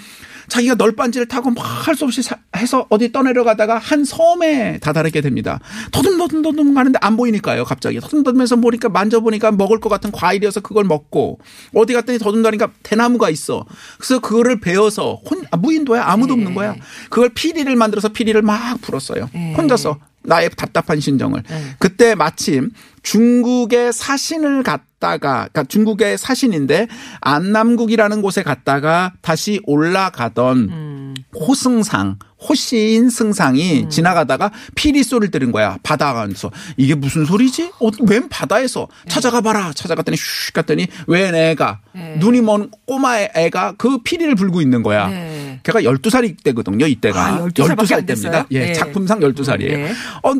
자기가 0.50 0.76
널빤지를 0.76 1.28
타고 1.30 1.50
막 1.52 1.88
할 1.88 1.96
수 1.96 2.04
없이 2.06 2.22
사- 2.22 2.36
해서 2.58 2.86
어디 2.90 3.12
떠내려가다가 3.14 3.78
한 3.78 4.04
섬에 4.04 4.80
다다르게 4.80 5.22
됩니다. 5.22 5.60
더듬더듬더듬 5.92 6.74
가는데 6.74 7.00
안 7.02 7.16
보이니까요. 7.18 7.64
갑자기 7.64 8.00
더듬더듬해서 8.02 8.58
보니까 8.58 8.90
만져보니까 8.90 9.52
먹을 9.54 9.80
것 9.80 9.88
같은 9.90 10.12
과일이어서 10.12 10.60
그걸 10.60 10.84
먹고 10.84 11.40
어디 11.74 11.94
갔더니 11.94 12.20
더듬다니까 12.20 12.70
대나무가 12.84 13.30
있어. 13.30 13.66
그래서 13.98 14.20
그거를 14.20 14.60
베어서 14.60 15.22
혼 15.30 15.44
아, 15.52 15.58
무인도야 15.58 16.04
아무도 16.06 16.34
없는 16.34 16.54
거야. 16.54 16.76
그걸 17.10 17.30
피리를 17.30 17.74
만들어서 17.76 18.10
피리를 18.10 18.40
막 18.42 18.82
불었어요. 18.82 19.30
네. 19.34 19.54
혼자서 19.56 19.98
나의 20.24 20.50
답답한 20.56 21.00
심정을. 21.00 21.44
네. 21.50 21.64
그때 21.80 22.14
마침 22.16 22.70
중국의 23.04 23.94
사신을 23.94 24.64
갔다가, 24.64 25.48
그러니까 25.52 25.64
중국의 25.64 26.18
사신인데 26.18 26.88
안남국이라는 27.22 28.22
곳에 28.22 28.44
갔다가 28.44 29.14
다시 29.22 29.60
올라가던 29.66 30.58
음. 30.58 31.14
호승상, 31.36 32.18
호시인 32.48 33.10
승상이 33.10 33.90
지나가다가 33.90 34.52
피리 34.76 35.04
소리를 35.04 35.32
들은 35.32 35.52
거야. 35.52 35.78
바다가면서 35.84 36.52
이게 36.78 36.96
무슨 36.96 37.26
소리지? 37.26 37.72
어, 37.80 37.90
웬 38.08 38.30
바다에서 38.30 38.88
찾아가 39.08 39.42
봐라. 39.42 39.72
찾아갔더니 39.74 40.18
슉 40.18 40.54
갔더니 40.54 40.88
웬 41.08 41.36
애가 41.36 41.80
네. 41.94 42.18
눈이 42.20 42.42
먼 42.42 42.72
꼬마 42.86 43.20
애가 43.20 43.76
그 43.78 44.00
피리를 44.00 44.34
불고 44.36 44.62
있는 44.62 44.84
거야. 44.84 45.08
네. 45.08 45.60
걔가 45.64 45.82
12살 45.82 46.44
때거든요, 46.44 46.88
이때가. 46.88 47.26
아, 47.26 47.48
12살 47.48 47.78
밖에 47.78 47.96
안 47.96 48.06
됐어요? 48.06 48.32
때입니다. 48.32 48.48
예, 48.52 48.60
네. 48.68 48.74
작품상 48.74 49.20
12살이에요. 49.20 49.72
네. 49.72 49.92
어, 50.24 50.34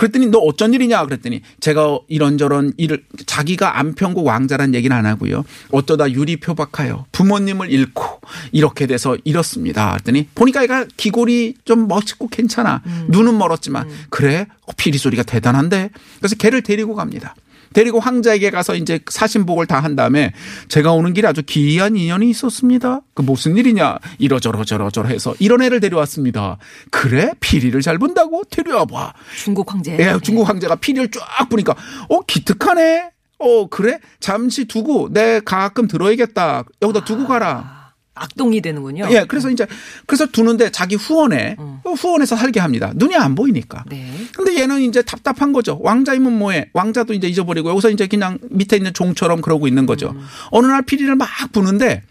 그랬더니 0.00 0.28
너 0.28 0.38
어쩐 0.38 0.72
일이냐 0.72 1.04
그랬더니 1.04 1.42
제가 1.60 1.98
이런저런 2.08 2.72
일을 2.78 3.04
자기가 3.26 3.78
안평국 3.78 4.26
왕자란 4.26 4.74
얘기는 4.74 4.96
안 4.96 5.04
하고요. 5.04 5.44
어쩌다 5.72 6.10
유리 6.10 6.38
표박하여 6.38 7.04
부모님을 7.12 7.70
잃고 7.70 8.22
이렇게 8.52 8.86
돼서 8.86 9.18
이렇습니다. 9.24 9.90
그랬더니 9.90 10.28
보니까 10.34 10.62
얘가 10.62 10.86
귀골이 10.96 11.56
좀 11.66 11.86
멋있고 11.86 12.28
괜찮아. 12.28 12.80
눈은 13.08 13.36
멀었지만 13.36 13.90
그래 14.08 14.46
어, 14.66 14.72
피리 14.74 14.96
소리가 14.96 15.22
대단한데 15.22 15.90
그래서 16.18 16.34
걔를 16.36 16.62
데리고 16.62 16.94
갑니다. 16.94 17.34
데리고 17.72 18.00
황자에게 18.00 18.50
가서 18.50 18.74
이제 18.74 19.00
사신복을 19.08 19.66
다 19.66 19.80
한 19.80 19.96
다음에 19.96 20.32
제가 20.68 20.92
오는 20.92 21.14
길에 21.14 21.26
아주 21.26 21.42
기이한 21.42 21.96
인연이 21.96 22.28
있었습니다. 22.30 23.00
그 23.14 23.22
무슨 23.22 23.56
일이냐 23.56 23.98
이러저러저러저러 24.18 25.08
해서 25.08 25.34
이런 25.38 25.62
애를 25.62 25.80
데려왔습니다. 25.80 26.58
그래 26.90 27.32
피리를 27.40 27.80
잘 27.80 27.98
본다고 27.98 28.42
데려와봐. 28.50 29.14
중국 29.42 29.72
황제. 29.72 29.96
예, 29.98 30.18
중국 30.22 30.48
황제가 30.48 30.76
피리를 30.76 31.10
쫙 31.10 31.48
보니까 31.48 31.74
어 32.08 32.20
기특하네. 32.20 33.10
어 33.38 33.66
그래 33.68 33.98
잠시 34.20 34.66
두고 34.66 35.08
내 35.12 35.40
가끔 35.40 35.88
들어야겠다. 35.88 36.64
여기다 36.82 37.04
두고 37.04 37.26
가라. 37.26 37.80
악동이 38.14 38.60
되는군요. 38.60 39.08
예, 39.12 39.24
그래서 39.26 39.48
이제 39.48 39.66
그래서 40.04 40.26
두는데 40.26 40.70
자기 40.70 40.94
후원에 40.96 41.56
후원해서 41.84 42.36
살게 42.36 42.60
합니다. 42.60 42.92
눈이 42.94 43.16
안 43.16 43.34
보이니까. 43.34 43.84
네. 43.88 44.12
근데 44.42 44.58
얘는 44.58 44.80
이제 44.80 45.02
답답한 45.02 45.52
거죠. 45.52 45.78
왕자이면 45.82 46.38
뭐해? 46.38 46.70
왕자도 46.72 47.12
이제 47.12 47.28
잊어버리고 47.28 47.68
여기서 47.68 47.90
이제 47.90 48.06
그냥 48.06 48.38
밑에 48.48 48.76
있는 48.76 48.94
종처럼 48.94 49.42
그러고 49.42 49.68
있는 49.68 49.84
거죠. 49.84 50.14
어느 50.50 50.66
날 50.66 50.80
피리를 50.80 51.14
막 51.14 51.28
부는데 51.52 52.02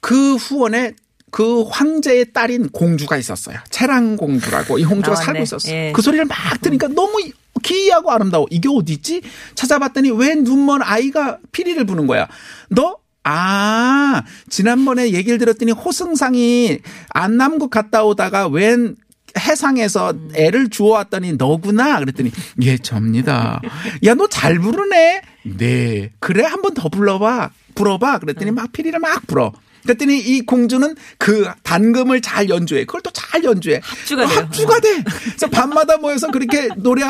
그 0.00 0.36
후원에 0.36 0.92
그 1.32 1.62
황제의 1.62 2.32
딸인 2.32 2.68
공주가 2.68 3.16
있었어요. 3.16 3.58
채랑 3.70 4.18
공주라고 4.18 4.78
이 4.78 4.84
공주가 4.84 5.14
나왔네. 5.14 5.24
살고 5.24 5.42
있었어요. 5.42 5.74
예. 5.74 5.92
그 5.92 6.00
소리를 6.00 6.24
막 6.26 6.36
들으니까 6.60 6.86
너무 6.86 7.18
기이하고 7.60 8.12
아름다워. 8.12 8.46
이게 8.50 8.68
어디 8.72 8.92
있지? 8.92 9.22
찾아봤더니 9.56 10.10
왜 10.10 10.36
눈먼 10.36 10.80
아이가 10.82 11.38
피리를 11.50 11.84
부는 11.84 12.06
거야. 12.06 12.28
너 12.68 12.98
아, 13.24 14.22
지난번에 14.48 15.10
얘기를 15.12 15.38
들었더니 15.38 15.72
호승상이 15.72 16.78
안남국 17.10 17.70
갔다 17.70 18.04
오다가 18.04 18.46
웬 18.46 18.94
해상에서 19.38 20.14
애를 20.34 20.68
주워왔더니 20.70 21.34
너구나 21.34 21.98
그랬더니 22.00 22.30
예 22.62 22.76
접니다. 22.78 23.60
야 24.04 24.14
너 24.14 24.26
잘 24.28 24.58
부르네. 24.58 25.22
네 25.58 26.12
그래 26.20 26.44
한 26.44 26.60
번 26.62 26.74
더 26.74 26.88
불러봐 26.88 27.50
불어봐 27.74 28.18
그랬더니 28.20 28.50
막 28.50 28.72
피리를 28.72 28.98
막 28.98 29.26
불어. 29.26 29.52
그랬더니 29.82 30.18
이 30.20 30.42
공주는 30.42 30.94
그 31.18 31.48
단금을 31.64 32.20
잘 32.20 32.48
연주해. 32.48 32.84
그걸 32.84 33.00
또 33.02 33.10
잘 33.10 33.42
연주해. 33.42 33.80
합주가. 33.82 34.26
합주가 34.26 34.78
돼. 34.80 35.02
그래서 35.02 35.48
밤마다 35.48 35.96
모여서 35.96 36.30
그렇게 36.30 36.68
노래 36.76 37.02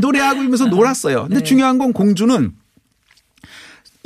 노래하고 0.00 0.40
이러면서 0.40 0.64
놀았어요. 0.66 1.26
근데 1.28 1.42
중요한 1.42 1.76
건 1.78 1.92
공주는 1.92 2.52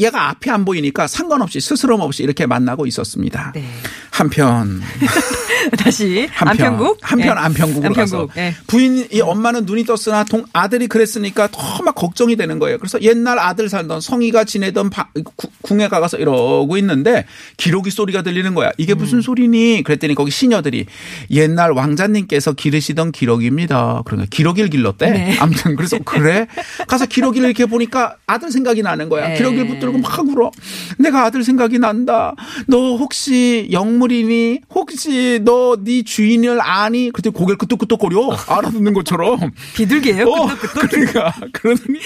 얘가 0.01 0.29
앞이 0.31 0.49
안 0.51 0.65
보이니까 0.65 1.07
상관없이 1.09 1.61
스스럼 1.61 2.01
없이 2.01 2.23
이렇게 2.23 2.47
만나고 2.47 2.87
있었습니다. 2.87 3.53
네. 3.55 3.65
한편 4.11 4.81
다시 5.79 6.29
한편 6.33 6.49
안평국 6.67 6.99
한편 7.03 7.29
예. 7.37 7.41
안평국으로 7.41 7.95
가서 7.95 8.17
안평국. 8.23 8.37
예. 8.37 8.55
부인 8.69 9.09
이 9.13 9.21
엄마는 9.21 9.65
눈이 9.65 9.85
떴으나 9.85 10.25
동 10.25 10.45
아들이 10.53 10.87
그랬으니까 10.87 11.49
더 11.51 11.79
막 11.83 11.95
걱정이 11.95 12.35
되는 12.37 12.59
거예요. 12.59 12.79
그래서 12.79 13.01
옛날 13.03 13.39
아들 13.39 13.69
살던 13.69 14.01
성희가 14.01 14.45
지내던 14.45 14.91
바- 14.91 15.09
구- 15.37 15.49
궁에 15.63 15.87
가서 15.89 16.17
이러고 16.19 16.77
있는데 16.79 17.25
기러기 17.57 17.91
소리가 17.91 18.23
들리는 18.23 18.53
거야. 18.55 18.71
이게 18.79 18.95
음. 18.95 18.99
무슨 18.99 19.21
소리니? 19.21 19.83
그랬더니 19.85 20.15
거기 20.17 20.31
시녀들이 20.31 20.87
옛날 21.31 21.71
왕자님께서 21.73 22.53
기르시던 22.55 23.13
기러기입니다. 23.13 24.03
그러니까 24.07 24.29
기러기를 24.31 24.71
길렀대. 24.71 25.11
네. 25.11 25.37
아무튼 25.39 25.77
그래서 25.77 25.99
그래 26.05 26.47
가서 26.89 27.07
기러기를 27.07 27.47
이렇게 27.49 27.67
보니까 27.67 28.17
아들 28.27 28.51
생각이 28.51 28.83
나는 28.83 29.09
거야. 29.09 29.29
네. 29.29 29.35
기러기를 29.37 29.69
붙들 29.69 29.88
고 29.93 29.99
막 29.99 30.19
울어. 30.29 30.51
내가 30.99 31.25
아들 31.25 31.43
생각이 31.45 31.79
난다. 31.79 32.35
너 32.67 32.97
혹시 32.97 33.69
영물이니? 33.71 34.61
혹시 34.75 35.41
너 35.45 35.77
네 35.83 36.03
주인을 36.03 36.61
아니? 36.61 37.11
그때 37.13 37.31
고개를 37.31 37.59
끄덕끄덕거려. 37.59 38.37
알아듣는 38.49 38.93
것처럼. 38.95 39.51
비둘기예요. 39.75 40.27
어, 40.29 40.49
그러니까 40.89 41.33
그러더니 41.53 41.99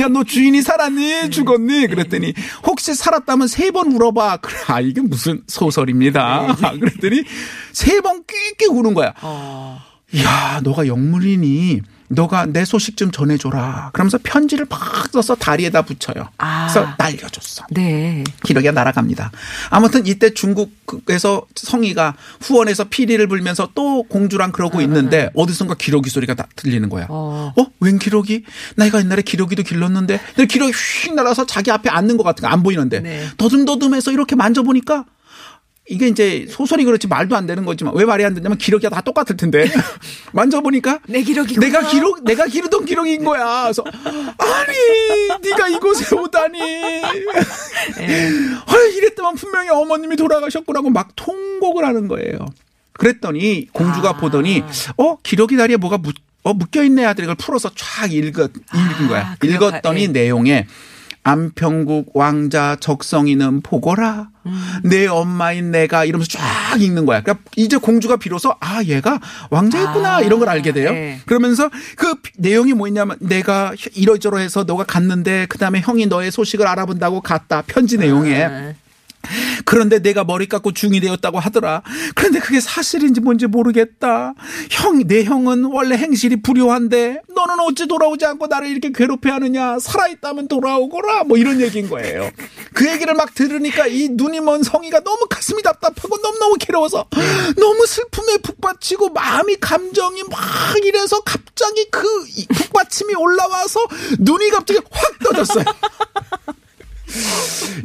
야 0.00 0.08
너 0.08 0.24
주인이 0.24 0.62
살았니 0.62 1.30
죽었니 1.30 1.86
그랬더니 1.88 2.32
혹시 2.66 2.94
살았다면 2.94 3.46
세 3.48 3.70
번 3.70 3.92
울어봐 3.92 4.38
그래 4.38 4.56
아 4.68 4.80
이게 4.80 5.00
무슨 5.02 5.42
소설입니다 5.46 6.56
그랬더니 6.80 7.22
세번 7.72 8.22
꽥꽥 8.58 8.70
우는 8.76 8.94
거야 8.94 9.12
어. 9.20 9.78
야 10.22 10.60
너가 10.64 10.86
영물이니 10.86 11.82
너가 12.08 12.46
내 12.46 12.64
소식 12.64 12.96
좀 12.96 13.10
전해줘라 13.10 13.90
그러면서 13.92 14.18
편지를 14.22 14.64
팍 14.64 15.08
써서 15.12 15.34
다리에다 15.34 15.82
붙여요 15.82 16.28
아. 16.38 16.66
그래서 16.70 16.88
날려줬어 16.98 17.66
네. 17.70 18.24
기러기가 18.44 18.72
날아갑니다. 18.72 19.30
아무튼 19.70 20.06
이때 20.06 20.32
중국에서 20.34 21.42
성희가 21.54 22.14
후원해서 22.40 22.84
피리를 22.84 23.24
불면서 23.26 23.70
또 23.74 24.02
공주랑 24.04 24.52
그러고 24.52 24.80
있는데 24.80 25.30
어디선가 25.34 25.74
기러기 25.74 26.10
소리가 26.10 26.34
다 26.34 26.46
들리는 26.56 26.88
거야. 26.88 27.06
어. 27.08 27.52
어? 27.56 27.66
웬 27.80 27.98
기러기? 27.98 28.44
내가 28.76 28.98
옛날에 29.00 29.22
기러기도 29.22 29.62
길렀는데 29.62 30.18
근데 30.34 30.46
기러기 30.46 30.72
휙 30.72 31.14
날아서 31.14 31.46
자기 31.46 31.70
앞에 31.70 31.88
앉는 31.90 32.16
것 32.16 32.24
같은 32.24 32.42
거 32.42 32.48
안 32.48 32.62
보이는데 32.62 33.00
네. 33.00 33.26
더듬더듬해서 33.36 34.10
이렇게 34.12 34.34
만져보니까 34.34 35.04
이게 35.88 36.08
이제 36.08 36.46
소설이 36.48 36.84
그렇지 36.84 37.06
말도 37.06 37.34
안 37.34 37.46
되는 37.46 37.64
거지만 37.64 37.94
왜 37.96 38.04
말이 38.04 38.24
안 38.24 38.34
되냐면 38.34 38.58
기러기가 38.58 38.90
다 38.90 39.00
똑같을 39.00 39.36
텐데 39.36 39.66
만져보니까 40.32 41.00
내 41.08 41.22
기러기구나. 41.22 41.66
내가 41.66 41.88
기러 41.88 42.14
내가 42.22 42.46
기르던 42.46 42.84
기러기인 42.84 43.24
거야. 43.24 43.62
그래서 43.64 43.82
아니 43.84 45.48
네가 45.48 45.68
이곳에 45.68 46.14
오다니. 46.14 46.58
헐 48.70 48.92
이랬더만 48.96 49.34
분명히 49.36 49.70
어머님이 49.70 50.16
돌아가셨구나고 50.16 50.90
막 50.90 51.08
통곡을 51.16 51.84
하는 51.84 52.06
거예요. 52.08 52.38
그랬더니 52.92 53.68
공주가 53.72 54.14
보더니 54.14 54.62
어 54.98 55.16
기러기 55.22 55.56
다리에 55.56 55.76
뭐가 55.76 55.98
묻, 55.98 56.16
어, 56.42 56.52
묶여 56.52 56.82
있네 56.82 57.04
하더니 57.04 57.24
이걸 57.24 57.36
풀어서 57.36 57.70
쫙 57.74 58.12
읽었 58.12 58.50
읽은 58.50 59.08
거야. 59.08 59.36
그 59.38 59.52
역할, 59.52 59.68
읽었더니 59.72 60.02
예. 60.02 60.08
내용에 60.08 60.66
안평국 61.22 62.12
왕자 62.14 62.76
적성이는 62.80 63.60
보거라. 63.60 64.28
내 64.82 65.06
엄마인 65.06 65.70
내가 65.70 66.04
이러면서 66.04 66.30
쫙 66.38 66.80
읽는 66.80 67.04
거야. 67.06 67.22
그러니까 67.22 67.44
이제 67.56 67.76
공주가 67.76 68.16
비로소 68.16 68.54
아 68.60 68.82
얘가 68.84 69.20
왕자였구나 69.50 70.16
아, 70.16 70.20
이런 70.20 70.38
걸 70.38 70.48
알게 70.48 70.72
돼요. 70.72 70.92
네. 70.92 71.20
그러면서 71.26 71.68
그 71.96 72.14
내용이 72.36 72.72
뭐냐면 72.72 73.16
내가 73.20 73.74
이러저러해서 73.94 74.64
너가 74.64 74.84
갔는데 74.84 75.46
그 75.48 75.58
다음에 75.58 75.80
형이 75.80 76.06
너의 76.06 76.30
소식을 76.30 76.66
알아본다고 76.66 77.20
갔다 77.20 77.62
편지 77.66 77.98
내용에 77.98 78.44
아. 78.44 78.72
그런데 79.64 80.00
내가 80.00 80.24
머리 80.24 80.46
깎고 80.46 80.72
중이 80.72 81.00
되었다고 81.00 81.38
하더라. 81.38 81.82
그런데 82.14 82.40
그게 82.40 82.60
사실인지 82.60 83.20
뭔지 83.20 83.46
모르겠다. 83.46 84.34
형, 84.70 85.06
내 85.06 85.24
형은 85.24 85.64
원래 85.64 85.96
행실이 85.96 86.42
불효한데 86.42 87.22
너는 87.34 87.60
어찌 87.60 87.86
돌아오지 87.86 88.24
않고 88.26 88.46
나를 88.46 88.68
이렇게 88.68 88.92
괴롭혀 88.92 89.32
하느냐. 89.34 89.78
살아있다면 89.78 90.48
돌아오거라. 90.48 91.24
뭐 91.24 91.36
이런 91.36 91.60
얘기인 91.60 91.88
거예요. 91.88 92.30
그 92.74 92.88
얘기를 92.90 93.14
막 93.14 93.34
들으니까 93.34 93.86
이 93.86 94.08
눈이 94.10 94.40
먼 94.40 94.62
성이가 94.62 95.00
너무 95.00 95.26
가슴이 95.28 95.62
답답하고 95.62 96.16
너무너무 96.18 96.56
괴로워서 96.58 97.06
너무 97.56 97.86
슬픔에 97.86 98.38
북받치고 98.38 99.10
마음이 99.10 99.56
감정이 99.56 100.22
막 100.30 100.38
이래서 100.84 101.20
갑자기 101.20 101.88
그이 101.90 102.46
북받침이 102.46 103.14
올라와서 103.14 103.80
눈이 104.18 104.50
갑자기 104.50 104.80
확 104.90 105.18
떠졌어요. 105.24 105.64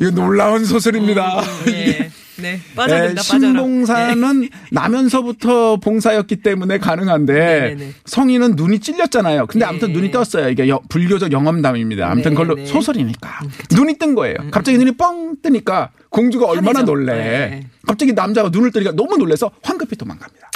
이거 0.01 0.11
놀라운 0.11 0.65
소설입니다. 0.65 1.41
네. 1.65 2.09
네. 2.35 2.59
빠져든다. 2.75 3.11
예, 3.11 3.15
빠져라. 3.15 3.21
신봉사는 3.21 4.49
나면서부터 4.71 5.77
봉사였기 5.77 6.37
때문에 6.37 6.79
가능한데 6.79 7.33
네네네. 7.33 7.93
성인은 8.05 8.55
눈이 8.55 8.79
찔렸잖아요. 8.79 9.45
근데 9.45 9.65
네. 9.65 9.69
아무튼 9.69 9.93
눈이 9.93 10.11
떴어요. 10.11 10.49
이게 10.49 10.67
여- 10.67 10.81
불교적 10.89 11.31
영험담입니다. 11.31 12.09
아무튼 12.09 12.31
네, 12.31 12.35
그걸로 12.35 12.55
네. 12.55 12.63
음, 12.63 12.65
소설이니까 12.65 13.39
눈이 13.71 13.99
뜬 13.99 14.15
거예요. 14.15 14.35
갑자기 14.51 14.77
눈이 14.79 14.93
뻥 14.93 15.35
뜨니까 15.43 15.91
공주가 16.09 16.47
얼마나 16.47 16.79
화내죠. 16.79 16.85
놀래. 16.91 17.13
네. 17.13 17.67
갑자기 17.87 18.13
남자가 18.13 18.49
눈을 18.49 18.71
뜨니까 18.71 18.91
너무 18.93 19.15
놀래서 19.17 19.51
황급히 19.61 19.95
도망갑니다. 19.95 20.49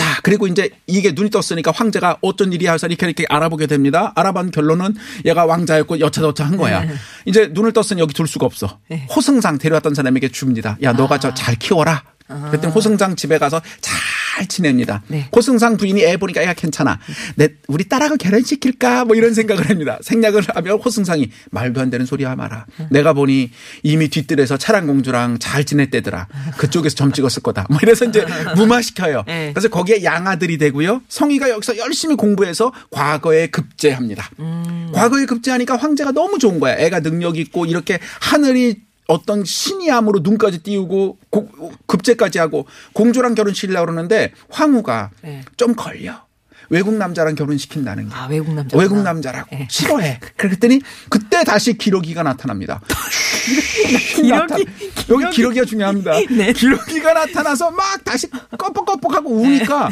자, 0.00 0.18
그리고 0.22 0.46
이제 0.46 0.70
이게 0.86 1.12
눈이 1.12 1.28
떴으니까 1.28 1.72
황제가 1.72 2.16
어쩐 2.22 2.54
일이야 2.54 2.72
해서 2.72 2.86
이렇게 2.86 3.04
이렇게 3.04 3.26
알아보게 3.28 3.66
됩니다. 3.66 4.14
알아본 4.16 4.50
결론은 4.50 4.94
얘가 5.26 5.44
왕자였고 5.44 6.00
여차저차 6.00 6.46
한 6.46 6.56
거야. 6.56 6.84
네. 6.86 6.94
이제 7.26 7.50
눈을 7.52 7.74
떴으니 7.74 8.00
여기 8.00 8.14
둘 8.14 8.26
수가 8.26 8.46
없어. 8.46 8.78
호승상 9.14 9.58
데려왔던 9.58 9.94
사람에게 9.94 10.30
줍니다. 10.30 10.78
야, 10.82 10.94
너가 10.94 11.16
아. 11.16 11.18
저잘 11.18 11.56
키워라. 11.56 12.02
그랬더니 12.26 12.72
호승상 12.72 13.14
집에 13.14 13.36
가서 13.36 13.60
잘 13.82 13.98
지냅니다. 14.48 15.02
네. 15.08 15.28
호승상 15.34 15.76
부인이 15.76 16.02
애 16.04 16.16
보니까 16.16 16.42
애가 16.42 16.54
괜찮아. 16.54 16.98
내 17.36 17.48
우리 17.68 17.88
딸하고 17.88 18.16
결혼시킬까 18.16 19.04
뭐 19.04 19.16
이런 19.16 19.34
생각을 19.34 19.68
합니다. 19.68 19.98
생략을 20.02 20.42
하면 20.54 20.78
호승상이 20.78 21.30
말도 21.50 21.80
안 21.80 21.90
되는 21.90 22.06
소리 22.06 22.24
하지 22.24 22.36
마라. 22.36 22.66
내가 22.90 23.12
보니 23.12 23.50
이미 23.82 24.08
뒤뜰에서 24.08 24.56
차량 24.56 24.86
공주랑 24.86 25.38
잘 25.38 25.64
지냈대더라. 25.64 26.28
그쪽에서 26.56 26.94
점 26.94 27.12
찍었을 27.12 27.42
거다. 27.42 27.66
뭐 27.68 27.78
이래서 27.82 28.04
이제 28.04 28.24
무마시켜요. 28.56 29.24
네. 29.26 29.52
그래서 29.52 29.68
거기에 29.68 30.04
양아들이 30.04 30.58
되고요. 30.58 31.02
성희가 31.08 31.50
여기서 31.50 31.78
열심히 31.78 32.16
공부해서 32.16 32.72
과거에 32.90 33.48
급제합니다. 33.48 34.30
과거에 34.92 35.26
급제하니까 35.26 35.76
황제가 35.76 36.12
너무 36.12 36.38
좋은 36.38 36.60
거야. 36.60 36.76
애가 36.78 37.00
능력 37.00 37.38
있고 37.38 37.66
이렇게 37.66 37.98
하늘이 38.20 38.80
어떤 39.10 39.44
신이함으로 39.44 40.20
눈까지 40.22 40.62
띄우고 40.62 41.18
고- 41.30 41.72
급제까지 41.86 42.38
하고 42.38 42.66
공주랑 42.92 43.34
결혼시키려고 43.34 43.86
그러는데 43.86 44.32
황후가 44.50 45.10
네. 45.22 45.42
좀 45.56 45.74
걸려. 45.74 46.24
외국 46.68 46.94
남자랑 46.94 47.34
결혼시킨다는 47.34 48.08
게. 48.08 48.14
아, 48.14 48.26
외국 48.30 48.54
남자. 48.54 48.76
외국 48.78 49.02
남자라고 49.02 49.48
네. 49.56 49.66
싫어해. 49.68 50.20
그랬더니 50.38 50.80
그때 51.08 51.42
다시 51.42 51.76
기러기가 51.76 52.22
나타납니다. 52.22 52.80
기러기, 54.14 54.28
나타- 54.30 54.56
여기 55.08 55.30
기러기가 55.30 55.64
중요합니다. 55.64 56.12
네. 56.30 56.52
기러기가 56.52 57.12
나타나서 57.12 57.72
막 57.72 58.04
다시 58.04 58.28
껌뻑껌뻑하고 58.56 59.30
우니까 59.30 59.90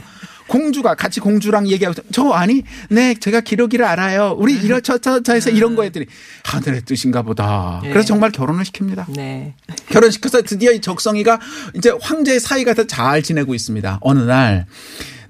공주가 0.48 0.94
같이 0.94 1.20
공주랑 1.20 1.68
얘기하고 1.68 2.02
저 2.10 2.30
아니 2.30 2.62
네 2.90 3.14
제가 3.14 3.42
기러기를 3.42 3.84
알아요. 3.84 4.34
우리 4.38 4.54
이러저저 4.54 5.20
해서 5.28 5.50
이런 5.50 5.76
거 5.76 5.84
했더니 5.84 6.06
하늘의 6.44 6.82
뜻인가 6.82 7.22
보다. 7.22 7.80
네. 7.84 7.90
그래서 7.90 8.08
정말 8.08 8.32
결혼을 8.32 8.64
시킵니다. 8.64 9.04
네. 9.14 9.54
결혼시켜서 9.90 10.42
드디어 10.42 10.72
이 10.72 10.80
적성이가 10.80 11.38
이제 11.74 11.92
황제의 12.00 12.40
사이가 12.40 12.74
더 12.74 12.84
잘 12.88 13.22
지내고 13.22 13.54
있습니다. 13.54 13.98
어느 14.00 14.20
날 14.20 14.64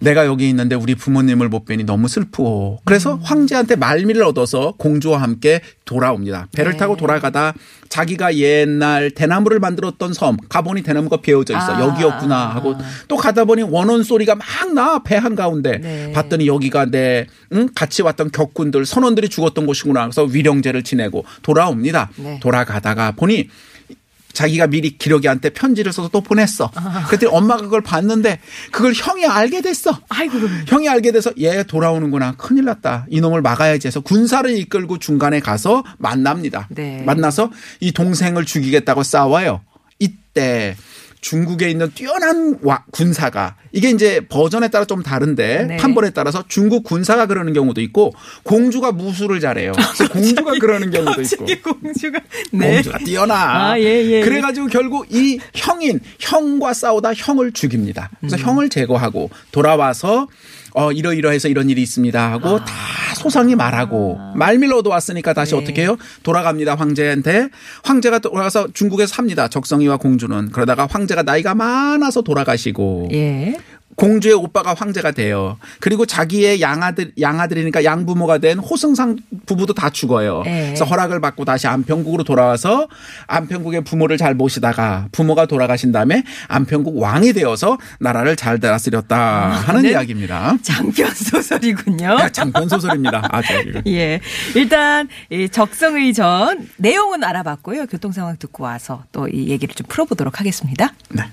내가 0.00 0.26
여기 0.26 0.48
있는데 0.48 0.76
우리 0.76 0.94
부모님을 0.94 1.48
못 1.48 1.64
뵈니 1.64 1.84
너무 1.84 2.08
슬프오. 2.08 2.80
그래서 2.84 3.14
음. 3.14 3.20
황제한테 3.22 3.76
말미를 3.76 4.22
얻어서 4.22 4.74
공주와 4.78 5.20
함께 5.20 5.60
돌아옵니다. 5.84 6.48
배를 6.52 6.72
네. 6.72 6.78
타고 6.78 6.96
돌아가다 6.96 7.54
자기가 7.88 8.36
옛날 8.36 9.10
대나무를 9.10 9.58
만들었던 9.60 10.12
섬 10.12 10.36
가보니 10.48 10.82
대나무가 10.82 11.16
베어져 11.18 11.56
있어 11.56 11.74
아. 11.76 11.80
여기였구나 11.80 12.48
하고 12.54 12.76
또 13.08 13.16
가다 13.16 13.44
보니 13.44 13.62
원혼 13.62 14.02
소리가 14.02 14.34
막 14.34 14.46
나 14.74 14.98
배 15.02 15.16
한 15.18 15.34
가운데 15.34 15.78
네. 15.78 16.12
봤더니 16.12 16.46
여기가 16.46 16.86
내 16.86 17.26
응? 17.52 17.68
같이 17.74 18.02
왔던 18.02 18.30
격군들 18.30 18.84
선원들이 18.86 19.28
죽었던 19.30 19.66
곳이구나 19.66 20.02
그래서 20.04 20.24
위령제를 20.24 20.82
지내고 20.84 21.24
돌아옵니다. 21.42 22.10
네. 22.16 22.38
돌아가다가 22.40 23.12
보니 23.12 23.48
자기가 24.32 24.68
미리 24.68 24.96
기러기한테 24.96 25.50
편지를 25.50 25.92
써서 25.92 26.08
또 26.12 26.20
보냈어. 26.20 26.70
그랬더니 27.08 27.32
엄마가 27.34 27.62
그걸 27.62 27.80
봤는데 27.80 28.40
그걸 28.70 28.92
형이 28.92 29.26
알게 29.26 29.62
됐어. 29.62 29.98
아이고. 30.08 30.38
형이 30.66 30.88
알게 30.88 31.12
돼서 31.12 31.32
얘 31.40 31.62
돌아오는구나. 31.64 32.36
큰일 32.36 32.64
났다. 32.66 33.06
이놈을 33.10 33.42
막아야지 33.42 33.88
해서 33.88 34.00
군사를 34.00 34.50
이끌고 34.58 34.98
중간에 34.98 35.40
가서 35.40 35.82
만납니다. 35.98 36.68
네. 36.70 37.02
만나서 37.04 37.50
이 37.80 37.92
동생을 37.92 38.44
죽이겠다고 38.44 39.02
싸워요. 39.02 39.62
이때 39.98 40.76
중국에 41.20 41.68
있는 41.70 41.90
뛰어난 41.94 42.58
와- 42.62 42.84
군사가 42.90 43.56
이게 43.72 43.90
이제 43.90 44.20
버전에 44.28 44.68
따라 44.68 44.84
좀 44.84 45.02
다른데 45.02 45.64
네. 45.64 45.76
판본에 45.76 46.10
따라서 46.10 46.44
중국 46.48 46.84
군사가 46.84 47.26
그러는 47.26 47.52
경우도 47.52 47.80
있고 47.82 48.12
공주가 48.44 48.92
무술을 48.92 49.40
잘해요. 49.40 49.72
그래서 49.96 50.08
공주가 50.12 50.52
그러는 50.58 50.90
경우도 50.90 51.20
있고. 51.22 51.46
공주가 51.80 52.20
네. 52.52 52.74
공주가 52.74 52.98
뛰어나. 52.98 53.70
아, 53.72 53.78
예, 53.80 53.84
예, 53.84 54.10
예. 54.10 54.20
그래가지고 54.22 54.68
결국 54.68 55.06
이 55.10 55.38
형인 55.54 56.00
형과 56.18 56.72
싸우다 56.72 57.14
형을 57.14 57.52
죽입니다. 57.52 58.10
그래서 58.20 58.36
음. 58.36 58.42
형을 58.42 58.68
제거하고 58.68 59.30
돌아와서 59.52 60.28
어 60.78 60.92
이러이러해서 60.92 61.48
이런 61.48 61.68
일이 61.68 61.82
있습니다 61.82 62.32
하고 62.32 62.56
아. 62.56 62.64
다 62.64 62.74
소상히 63.16 63.56
말하고 63.56 64.18
말밀러 64.36 64.76
얻어 64.76 64.90
왔으니까 64.90 65.32
다시 65.32 65.54
네. 65.54 65.60
어떻게 65.60 65.82
해요? 65.82 65.96
돌아갑니다 66.22 66.76
황제한테 66.76 67.48
황제가 67.82 68.20
돌아가서 68.20 68.68
중국에서 68.72 69.12
삽니다 69.12 69.48
적성이와 69.48 69.96
공주는 69.96 70.50
그러다가 70.52 70.86
황제가 70.88 71.24
나이가 71.24 71.54
많아서 71.56 72.22
돌아가시고 72.22 73.08
예. 73.12 73.58
공주의 73.98 74.32
오빠가 74.32 74.74
황제가 74.74 75.10
돼요. 75.10 75.58
그리고 75.80 76.06
자기의 76.06 76.60
양아들 76.60 77.12
양아들이니까 77.20 77.82
양부모가 77.82 78.38
된 78.38 78.58
호승상 78.58 79.16
부부도 79.46 79.74
다 79.74 79.90
죽어요. 79.90 80.42
네. 80.44 80.66
그래서 80.66 80.84
허락을 80.84 81.20
받고 81.20 81.44
다시 81.44 81.66
안평국으로 81.66 82.22
돌아와서 82.22 82.86
안평국의 83.26 83.82
부모를 83.82 84.16
잘 84.16 84.34
모시다가 84.34 85.08
부모가 85.10 85.46
돌아가신 85.46 85.90
다음에 85.90 86.22
안평국 86.46 86.96
왕이 86.96 87.32
되어서 87.32 87.76
나라를 87.98 88.36
잘 88.36 88.60
다스렸다 88.60 89.50
하는 89.50 89.82
네. 89.82 89.90
이야기입니다. 89.90 90.56
장편 90.62 91.10
소설이군요. 91.14 92.18
장편 92.32 92.68
소설입니다. 92.68 93.28
아주 93.30 93.52
예. 93.88 94.20
일단 94.54 95.08
이 95.30 95.48
적성의전 95.48 96.68
내용은 96.76 97.24
알아봤고요. 97.24 97.86
교통 97.86 98.12
상황 98.12 98.36
듣고 98.36 98.64
와서 98.64 99.04
또 99.12 99.28
이 99.28 99.48
얘기를 99.48 99.74
좀 99.74 99.86
풀어보도록 99.88 100.38
하겠습니다. 100.40 100.94
네. 101.10 101.24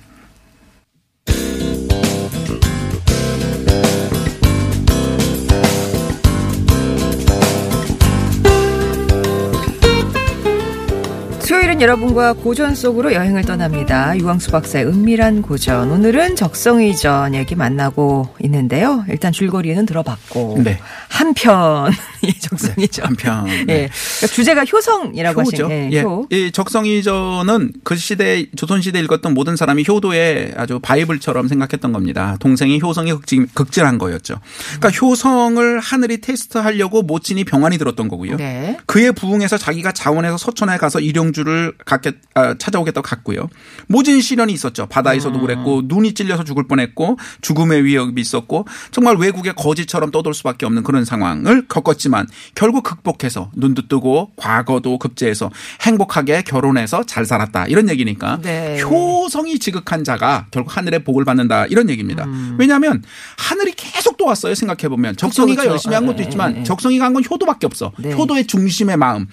two 11.45 11.64
수요일은 11.65 11.81
여러분과 11.81 12.33
고전 12.33 12.75
속으로 12.75 13.13
여행을 13.13 13.43
떠납니다. 13.43 14.15
유광수 14.17 14.51
박사의 14.51 14.85
은밀한 14.85 15.41
고전. 15.41 15.89
오늘은 15.89 16.35
적성의전 16.35 17.33
얘기 17.33 17.55
만나고 17.55 18.29
있는데요. 18.43 19.03
일단 19.09 19.31
줄거리는 19.31 19.83
들어봤고 19.85 20.61
네. 20.63 20.79
한편 21.09 21.91
예, 22.23 22.31
적성의전. 22.39 23.05
한편. 23.05 23.47
예. 23.47 23.63
네. 23.63 23.89
그러니까 23.89 24.27
주제가 24.27 24.63
효성이라고 24.65 25.41
효죠. 25.41 25.65
하신 25.65 25.93
예. 25.93 26.01
효. 26.01 26.27
이 26.29 26.51
적성이전은 26.51 27.73
그 27.83 27.95
시대 27.95 28.45
조선 28.55 28.81
시대 28.81 28.99
에 28.99 29.01
읽었던 29.01 29.33
모든 29.33 29.55
사람이 29.55 29.85
효도의 29.87 30.53
아주 30.55 30.79
바이블처럼 30.79 31.47
생각했던 31.47 31.91
겁니다. 31.91 32.37
동생이 32.39 32.79
효성이 32.81 33.11
극진, 33.11 33.47
극진한 33.53 33.97
거였죠. 33.97 34.39
그러니까 34.79 34.89
효성을 34.89 35.79
하늘이 35.79 36.21
테스트하려고 36.21 37.01
모친이 37.01 37.43
병환이 37.43 37.77
들었던 37.79 38.07
거고요. 38.07 38.37
네. 38.37 38.77
그에 38.85 39.11
부응해서 39.11 39.57
자기가 39.57 39.93
자원해서 39.93 40.37
서천에 40.37 40.77
가서 40.77 40.99
일용주를 40.99 41.64
갖겠, 41.85 42.15
아, 42.35 42.53
찾아오겠다고 42.57 43.03
갔고요. 43.03 43.49
모진 43.87 44.21
시련이 44.21 44.53
있었죠. 44.53 44.85
바다에서도 44.87 45.39
그랬고 45.39 45.81
눈이 45.85 46.13
찔려서 46.13 46.43
죽을 46.43 46.67
뻔했고 46.67 47.17
죽음의 47.41 47.83
위협이 47.83 48.21
있었고 48.21 48.67
정말 48.91 49.15
외국의 49.17 49.53
거지처럼 49.55 50.11
떠돌 50.11 50.33
수밖에 50.35 50.65
없는 50.65 50.83
그런 50.83 51.03
상황을 51.05 51.67
겪었지만 51.67 52.27
결국 52.53 52.83
극복해서 52.83 53.51
눈도 53.55 53.87
뜨고 53.87 54.31
과거도 54.35 54.97
급제해서 54.99 55.49
행복하게 55.81 56.43
결혼해서 56.43 57.03
잘 57.05 57.25
살았다 57.25 57.65
이런 57.67 57.89
얘기니까 57.89 58.39
네. 58.41 58.81
효성이 58.83 59.57
지극한 59.59 60.03
자가 60.03 60.45
결국 60.51 60.77
하늘의 60.77 61.03
복을 61.03 61.25
받는다 61.25 61.65
이런 61.65 61.89
얘기입니다. 61.89 62.27
왜냐하면 62.59 63.03
하늘이 63.37 63.73
계속 63.75 64.17
도왔어요. 64.17 64.53
생각해 64.55 64.89
보면 64.89 65.15
적성이가 65.15 65.63
그쵸. 65.63 65.71
열심히 65.71 65.95
한 65.95 66.05
것도 66.05 66.19
예, 66.19 66.23
있지만 66.23 66.55
예, 66.55 66.59
예. 66.59 66.63
적성이가 66.63 67.03
한 67.05 67.15
건 67.15 67.23
효도밖에 67.23 67.65
없어. 67.65 67.93
네. 67.97 68.11
효도의 68.13 68.45
중심의 68.45 68.97
마음. 68.97 69.25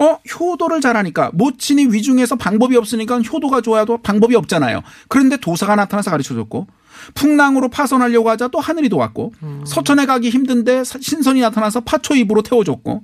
어, 0.00 0.18
효도를 0.38 0.80
잘하니까 0.80 1.30
모친이 1.34 1.86
위중해서 1.86 2.36
방법이 2.36 2.76
없으니까 2.76 3.20
효도가 3.20 3.60
좋아도 3.62 3.98
방법이 3.98 4.36
없잖아요. 4.36 4.82
그런데 5.08 5.36
도사가 5.36 5.74
나타나서 5.76 6.10
가르쳐 6.10 6.34
줬고 6.34 6.66
풍랑으로 7.14 7.68
파손하려고 7.68 8.28
하자 8.30 8.48
또 8.48 8.58
하늘이 8.60 8.88
도왔고 8.88 9.32
서천에 9.64 10.04
가기 10.06 10.30
힘든데 10.30 10.84
사- 10.84 10.98
신선이 11.00 11.40
나타나서 11.40 11.80
파초 11.82 12.14
입으로 12.16 12.42
태워줬고 12.42 13.02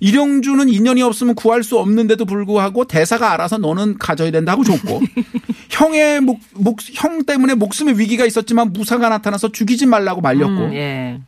일용주는 0.00 0.68
인연이 0.68 1.02
없으면 1.02 1.34
구할 1.34 1.62
수 1.62 1.78
없는데도 1.78 2.24
불구하고 2.24 2.84
대사가 2.86 3.32
알아서 3.32 3.58
너는 3.58 3.98
가져야 3.98 4.30
된다고 4.30 4.64
줬고 4.64 5.00
형의 5.70 6.20
목, 6.20 6.40
목, 6.54 6.78
형 6.94 7.24
때문에 7.24 7.54
목숨의 7.54 7.98
위기가 7.98 8.24
있었지만 8.24 8.72
무사가 8.72 9.08
나타나서 9.08 9.52
죽이지 9.52 9.86
말라고 9.86 10.20
말렸고 10.20 10.52
음, 10.66 10.74
예. 10.74 11.20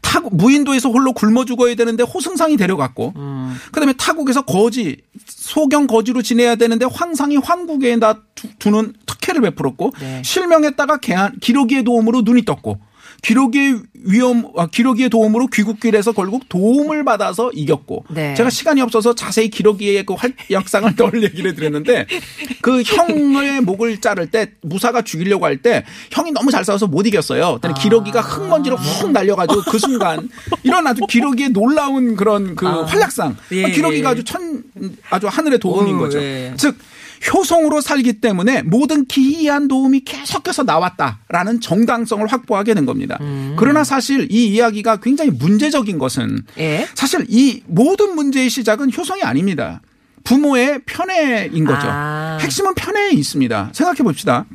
타국 0.00 0.36
무인도에서 0.36 0.88
홀로 0.90 1.12
굶어 1.12 1.44
죽어야 1.44 1.74
되는데 1.76 2.02
호승상이 2.02 2.56
데려갔고 2.56 3.12
음. 3.16 3.33
그다음에 3.72 3.92
타국에서 3.94 4.42
거지 4.42 4.96
소경 5.26 5.86
거지로 5.86 6.22
지내야 6.22 6.56
되는데 6.56 6.86
황상이 6.90 7.36
황국에다 7.36 8.22
두- 8.34 8.48
두는 8.58 8.94
특혜를 9.06 9.40
베풀었고 9.42 9.92
네. 10.00 10.22
실명했다가 10.24 10.98
개한 10.98 11.38
기러기의 11.40 11.84
도움으로 11.84 12.22
눈이 12.22 12.44
떴고 12.44 12.78
기러기의 13.22 13.80
위험 14.06 14.52
아, 14.56 14.66
기러기의 14.66 15.08
도움으로 15.08 15.46
귀국길에서 15.46 16.12
결국 16.12 16.48
도움을 16.48 17.04
받아서 17.04 17.50
이겼고 17.52 18.04
네. 18.10 18.34
제가 18.34 18.50
시간이 18.50 18.80
없어서 18.82 19.14
자세히 19.14 19.48
기러기의 19.48 20.04
그 20.04 20.14
활약상을 20.14 20.94
덜 20.96 21.10
얘기를 21.24 21.54
드렸는데 21.54 22.06
그 22.60 22.82
형의 22.82 23.60
목을 23.60 24.00
자를 24.00 24.26
때 24.26 24.52
무사가 24.62 25.02
죽이려고 25.02 25.44
할 25.46 25.54
때 25.64 25.84
형이 26.10 26.32
너무 26.32 26.50
잘 26.50 26.64
싸워서 26.64 26.86
못 26.86 27.06
이겼어요. 27.06 27.58
그랬더니 27.60 27.74
기러기가 27.80 28.20
흙먼지로 28.20 28.76
훅 28.76 29.12
날려가지고 29.12 29.62
그 29.62 29.78
순간 29.78 30.28
이런 30.62 30.86
아주 30.86 31.02
기러기의 31.08 31.50
놀라운 31.50 32.16
그런 32.16 32.54
그 32.54 32.66
활약상 32.66 33.36
예, 33.52 33.70
기러기가 33.70 34.08
예. 34.08 34.12
아주 34.12 34.24
천 34.24 34.62
아주 35.10 35.28
하늘의 35.28 35.58
도움인 35.60 35.96
거죠. 35.98 36.18
예. 36.20 36.52
즉 36.56 36.76
효성으로 37.32 37.80
살기 37.80 38.20
때문에 38.20 38.62
모든 38.62 39.06
기이한 39.06 39.68
도움이 39.68 40.00
계속해서 40.04 40.64
나왔다라는 40.64 41.60
정당성을 41.60 42.26
확보하게 42.26 42.74
된 42.74 42.86
겁니다. 42.86 43.18
음. 43.20 43.54
그러나 43.58 43.84
사실 43.84 44.30
이 44.30 44.48
이야기가 44.48 44.98
굉장히 44.98 45.30
문제적인 45.30 45.98
것은 45.98 46.42
예. 46.58 46.88
사실 46.94 47.24
이 47.28 47.62
모든 47.66 48.14
문제의 48.14 48.50
시작은 48.50 48.90
효성이 48.96 49.22
아닙니다. 49.22 49.80
부모의 50.24 50.80
편애인 50.86 51.64
거죠. 51.64 51.86
아. 51.86 52.38
핵심은 52.40 52.74
편애에 52.74 53.10
있습니다. 53.10 53.70
생각해 53.72 53.98
봅시다. 53.98 54.46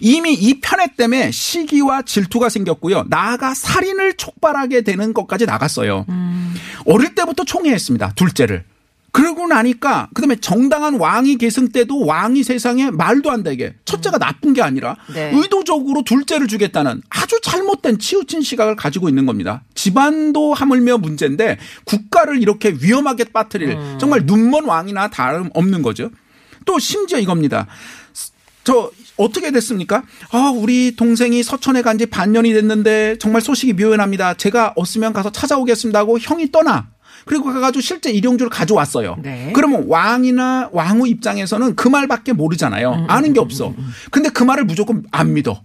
이미 0.00 0.34
이 0.34 0.60
편애 0.60 0.86
때문에 0.96 1.30
시기와 1.30 2.02
질투가 2.02 2.48
생겼고요. 2.48 3.06
나아가 3.08 3.54
살인을 3.54 4.16
촉발하게 4.16 4.82
되는 4.82 5.12
것까지 5.12 5.46
나갔어요. 5.46 6.06
어릴 6.86 7.14
때부터 7.14 7.44
총애했습니다. 7.44 8.12
둘째를. 8.14 8.64
그러고 9.18 9.48
나니까 9.48 10.08
그다음에 10.14 10.36
정당한 10.36 10.94
왕이 10.94 11.38
계승 11.38 11.70
때도 11.70 12.06
왕이 12.06 12.44
세상에 12.44 12.92
말도 12.92 13.32
안 13.32 13.42
되게 13.42 13.74
첫째가 13.84 14.18
나쁜 14.18 14.52
게 14.54 14.62
아니라 14.62 14.96
네. 15.12 15.32
의도적으로 15.34 16.02
둘째를 16.04 16.46
주겠다는 16.46 17.02
아주 17.10 17.40
잘못된 17.42 17.98
치우친 17.98 18.42
시각을 18.42 18.76
가지고 18.76 19.08
있는 19.08 19.26
겁니다. 19.26 19.64
집안도 19.74 20.54
하물며 20.54 20.98
문제인데 20.98 21.58
국가를 21.84 22.40
이렇게 22.40 22.76
위험하게 22.80 23.24
빠뜨릴 23.24 23.76
정말 23.98 24.20
눈먼 24.24 24.64
왕이나 24.66 25.08
다름 25.08 25.50
없는 25.52 25.82
거죠. 25.82 26.10
또 26.64 26.78
심지어 26.78 27.18
이겁니다. 27.18 27.66
저 28.62 28.92
어떻게 29.16 29.50
됐습니까? 29.50 30.04
아, 30.30 30.52
우리 30.54 30.94
동생이 30.94 31.42
서천에 31.42 31.82
간 31.82 31.98
지 31.98 32.06
반년이 32.06 32.52
됐는데 32.52 33.16
정말 33.18 33.42
소식이 33.42 33.72
묘연합니다. 33.72 34.34
제가 34.34 34.74
없으면 34.76 35.12
가서 35.12 35.32
찾아오겠습니다 35.32 35.98
하고 35.98 36.18
형이 36.20 36.52
떠나. 36.52 36.88
그리고 37.28 37.52
가가지고 37.52 37.82
실제 37.82 38.10
일용주를 38.10 38.48
가져왔어요. 38.48 39.16
네. 39.22 39.52
그러면 39.54 39.84
왕이나 39.86 40.70
왕후 40.72 41.06
입장에서는 41.08 41.76
그 41.76 41.86
말밖에 41.86 42.32
모르잖아요. 42.32 43.04
아는 43.06 43.34
게 43.34 43.40
없어. 43.40 43.74
근데 44.10 44.30
그 44.30 44.42
말을 44.42 44.64
무조건 44.64 45.04
안 45.10 45.34
믿어. 45.34 45.62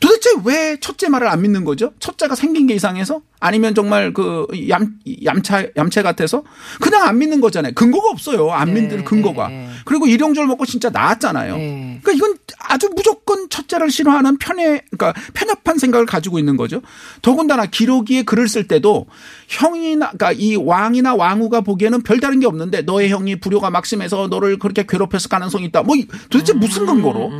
도대체 0.00 0.30
왜 0.44 0.76
첫째 0.80 1.08
말을 1.08 1.28
안 1.28 1.42
믿는 1.42 1.64
거죠? 1.64 1.92
첫째가 1.98 2.34
생긴 2.34 2.66
게 2.66 2.74
이상해서? 2.74 3.20
아니면 3.40 3.74
정말 3.74 4.12
그 4.14 4.46
얌, 4.70 4.94
얌차, 5.24 5.66
얌체 5.76 6.02
같아서? 6.02 6.42
그냥 6.80 7.02
안 7.06 7.18
믿는 7.18 7.40
거잖아요. 7.40 7.72
근거가 7.74 8.08
없어요. 8.10 8.50
안 8.50 8.72
네, 8.72 8.80
믿는 8.80 9.04
근거가. 9.04 9.48
네, 9.48 9.54
네. 9.54 9.68
그리고 9.84 10.06
일용조를 10.06 10.46
먹고 10.48 10.64
진짜 10.64 10.88
나았잖아요. 10.90 11.56
네. 11.56 12.00
그러니까 12.02 12.12
이건 12.12 12.38
아주 12.58 12.88
무조건 12.94 13.48
첫째를 13.50 13.90
싫어하는 13.90 14.38
편의, 14.38 14.82
그러니까 14.90 15.12
편협한 15.34 15.78
생각을 15.78 16.06
가지고 16.06 16.38
있는 16.38 16.56
거죠. 16.56 16.80
더군다나 17.20 17.66
기록이에 17.66 18.22
글을 18.22 18.48
쓸 18.48 18.66
때도 18.66 19.06
형이나, 19.48 20.12
그러니까 20.12 20.32
이 20.32 20.56
왕이나 20.56 21.14
왕후가 21.14 21.60
보기에는 21.62 22.02
별다른 22.02 22.40
게 22.40 22.46
없는데 22.46 22.82
너의 22.82 23.10
형이 23.10 23.40
불효가 23.40 23.68
막심해서 23.70 24.28
너를 24.28 24.58
그렇게 24.58 24.84
괴롭혔을 24.88 25.28
가능성이 25.28 25.66
있다. 25.66 25.82
뭐 25.82 25.96
이- 25.96 26.06
도대체 26.30 26.54
무슨 26.54 26.86
근거로? 26.86 27.30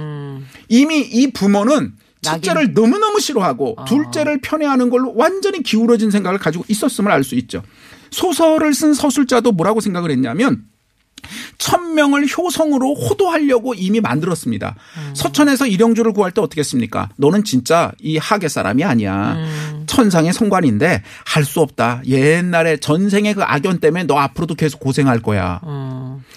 이미 0.68 1.00
이 1.00 1.30
부모는 1.32 1.94
첫째를 2.22 2.72
너무너무 2.72 3.20
싫어하고 3.20 3.76
둘째를 3.86 4.40
편애하는 4.40 4.88
걸로 4.88 5.12
완전히 5.14 5.62
기울어진 5.62 6.10
생각을 6.10 6.38
가지고 6.38 6.64
있었음을 6.68 7.12
알 7.12 7.22
수 7.22 7.34
있죠. 7.34 7.62
소설을 8.10 8.72
쓴 8.74 8.94
서술자도 8.94 9.52
뭐라고 9.52 9.80
생각을 9.80 10.10
했냐면 10.10 10.64
천명을 11.58 12.26
효성으로 12.26 12.94
호도하려고 12.94 13.74
이미 13.74 14.00
만들었습니다. 14.00 14.74
서천에서 15.14 15.66
일용주를 15.66 16.12
구할 16.12 16.32
때 16.32 16.40
어떻게 16.40 16.60
했습니까? 16.60 17.08
너는 17.16 17.44
진짜 17.44 17.92
이 18.00 18.16
하계 18.18 18.48
사람이 18.48 18.84
아니야. 18.84 19.36
천상의 19.86 20.32
성관인데 20.32 21.02
할 21.24 21.44
수 21.44 21.60
없다. 21.60 22.02
옛날에 22.06 22.78
전생의 22.78 23.34
그 23.34 23.42
악연 23.42 23.78
때문에 23.80 24.04
너 24.04 24.16
앞으로도 24.18 24.54
계속 24.54 24.80
고생할 24.80 25.20
거야. 25.20 25.60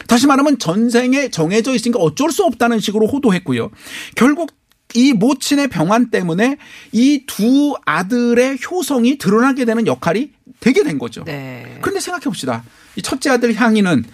다시 0.07 0.27
말하면 0.27 0.59
전생에 0.59 1.29
정해져 1.29 1.73
있으니까 1.73 1.99
어쩔 1.99 2.31
수 2.31 2.43
없다는 2.43 2.79
식으로 2.79 3.07
호도했고요. 3.07 3.69
결국 4.15 4.51
이 4.93 5.13
모친의 5.13 5.67
병환 5.67 6.11
때문에 6.11 6.57
이 6.93 7.23
두 7.27 7.75
아들의 7.85 8.57
효성이 8.69 9.17
드러나게 9.17 9.65
되는 9.65 9.85
역할이 9.85 10.31
되게 10.59 10.83
된 10.83 10.97
거죠. 10.97 11.23
네. 11.25 11.77
그런데 11.81 11.99
생각해 11.99 12.23
봅시다. 12.23 12.63
이 12.95 13.01
첫째 13.01 13.29
아들 13.29 13.53
향이는 13.53 14.05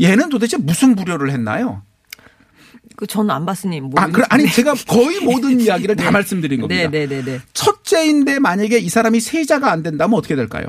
얘는 0.00 0.28
도대체 0.28 0.56
무슨 0.56 0.94
불효를 0.94 1.30
했나요? 1.30 1.82
그 2.96 3.06
저는 3.06 3.30
안 3.30 3.46
봤으니 3.46 3.80
뭐. 3.80 3.92
아, 3.96 4.08
그 4.08 4.22
아니 4.28 4.50
제가 4.50 4.74
거의 4.88 5.20
모든 5.20 5.60
이야기를 5.62 5.94
다 5.96 6.10
말씀드린 6.10 6.60
겁니다. 6.60 6.90
네, 6.90 7.06
네, 7.06 7.06
네, 7.06 7.24
네. 7.24 7.40
첫째인데 7.52 8.40
만약에 8.40 8.78
이 8.78 8.88
사람이 8.88 9.20
세자가 9.20 9.70
안 9.70 9.82
된다면 9.82 10.18
어떻게 10.18 10.34
될까요? 10.34 10.66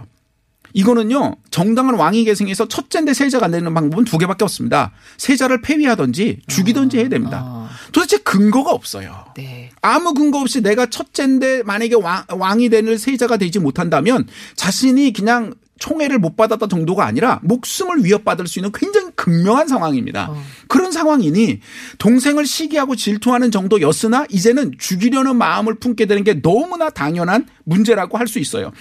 이거는요 0.74 1.38
정당한 1.50 1.96
왕위 1.96 2.26
계승에서 2.26 2.68
첫째인데 2.68 3.16
세자가 3.16 3.46
안 3.46 3.52
되는 3.52 3.74
방법은 3.74 4.06
두 4.06 4.20
개밖에 4.20 4.44
없습니다. 4.44 4.92
세자를 5.18 5.62
폐위하든지 5.62 6.42
죽이든지 6.48 7.00
해야 7.00 7.10
됩니다. 7.10 7.68
도대체 7.92 8.18
근거가 8.18 8.72
없어요. 8.72 9.26
네. 9.36 9.72
아무 9.82 10.14
근거 10.14 10.40
없이 10.40 10.62
내가 10.62 10.86
첫째인데 10.86 11.64
만약에 11.64 11.96
왕, 11.96 12.24
왕이 12.30 12.70
되는 12.70 12.98
세자가 12.98 13.38
되지 13.38 13.58
못한다면 13.58 14.28
자신이 14.56 15.14
그냥 15.14 15.56
총애를 15.80 16.20
못 16.20 16.36
받았다 16.36 16.68
정도가 16.68 17.06
아니라 17.06 17.40
목숨을 17.42 18.04
위협받을 18.04 18.48
수 18.48 18.60
있는 18.60 18.72
굉장히 18.74 19.09
극명한 19.20 19.68
상황입니다. 19.68 20.32
그런 20.70 20.94
상황이니 20.94 21.60
동생을 21.98 22.46
시기하고 22.46 22.96
질투하는 22.96 23.52
정도였으나 23.52 24.26
이제는 24.30 24.76
죽이려는 24.80 25.36
마음을 25.36 25.76
품게 25.76 26.06
되는 26.06 26.24
게 26.24 26.42
너무나 26.42 26.90
당연한 26.90 27.46
문제라고 27.66 28.18
할 28.18 28.30
수 28.30 28.40
있어요. 28.40 28.72